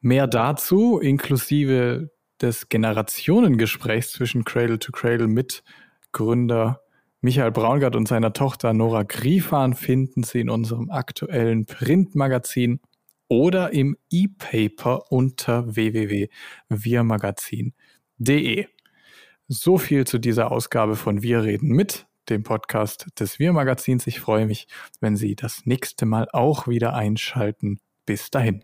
Mehr 0.00 0.26
dazu, 0.26 0.98
inklusive 0.98 2.10
des 2.42 2.68
Generationengesprächs 2.68 4.10
zwischen 4.10 4.44
Cradle 4.44 4.80
to 4.80 4.90
Cradle 4.90 5.28
mit 5.28 5.62
Gründer 6.10 6.80
Michael 7.20 7.52
Braungart 7.52 7.94
und 7.94 8.08
seiner 8.08 8.32
Tochter 8.32 8.74
Nora 8.74 9.04
Griefahn 9.04 9.74
finden 9.74 10.24
Sie 10.24 10.40
in 10.40 10.50
unserem 10.50 10.90
aktuellen 10.90 11.66
Printmagazin 11.66 12.80
oder 13.28 13.72
im 13.72 13.96
E-Paper 14.10 15.12
unter 15.12 15.76
www.wirmagazin.de. 15.76 18.66
So 19.46 19.78
viel 19.78 20.04
zu 20.04 20.18
dieser 20.18 20.50
Ausgabe 20.50 20.96
von 20.96 21.22
Wir 21.22 21.44
reden 21.44 21.68
mit 21.68 22.08
dem 22.30 22.42
Podcast 22.42 23.06
des 23.18 23.38
Wir-Magazins. 23.38 24.06
Ich 24.06 24.20
freue 24.20 24.46
mich, 24.46 24.66
wenn 25.00 25.16
Sie 25.16 25.34
das 25.36 25.66
nächste 25.66 26.06
Mal 26.06 26.28
auch 26.32 26.68
wieder 26.68 26.94
einschalten. 26.94 27.80
Bis 28.06 28.30
dahin. 28.30 28.62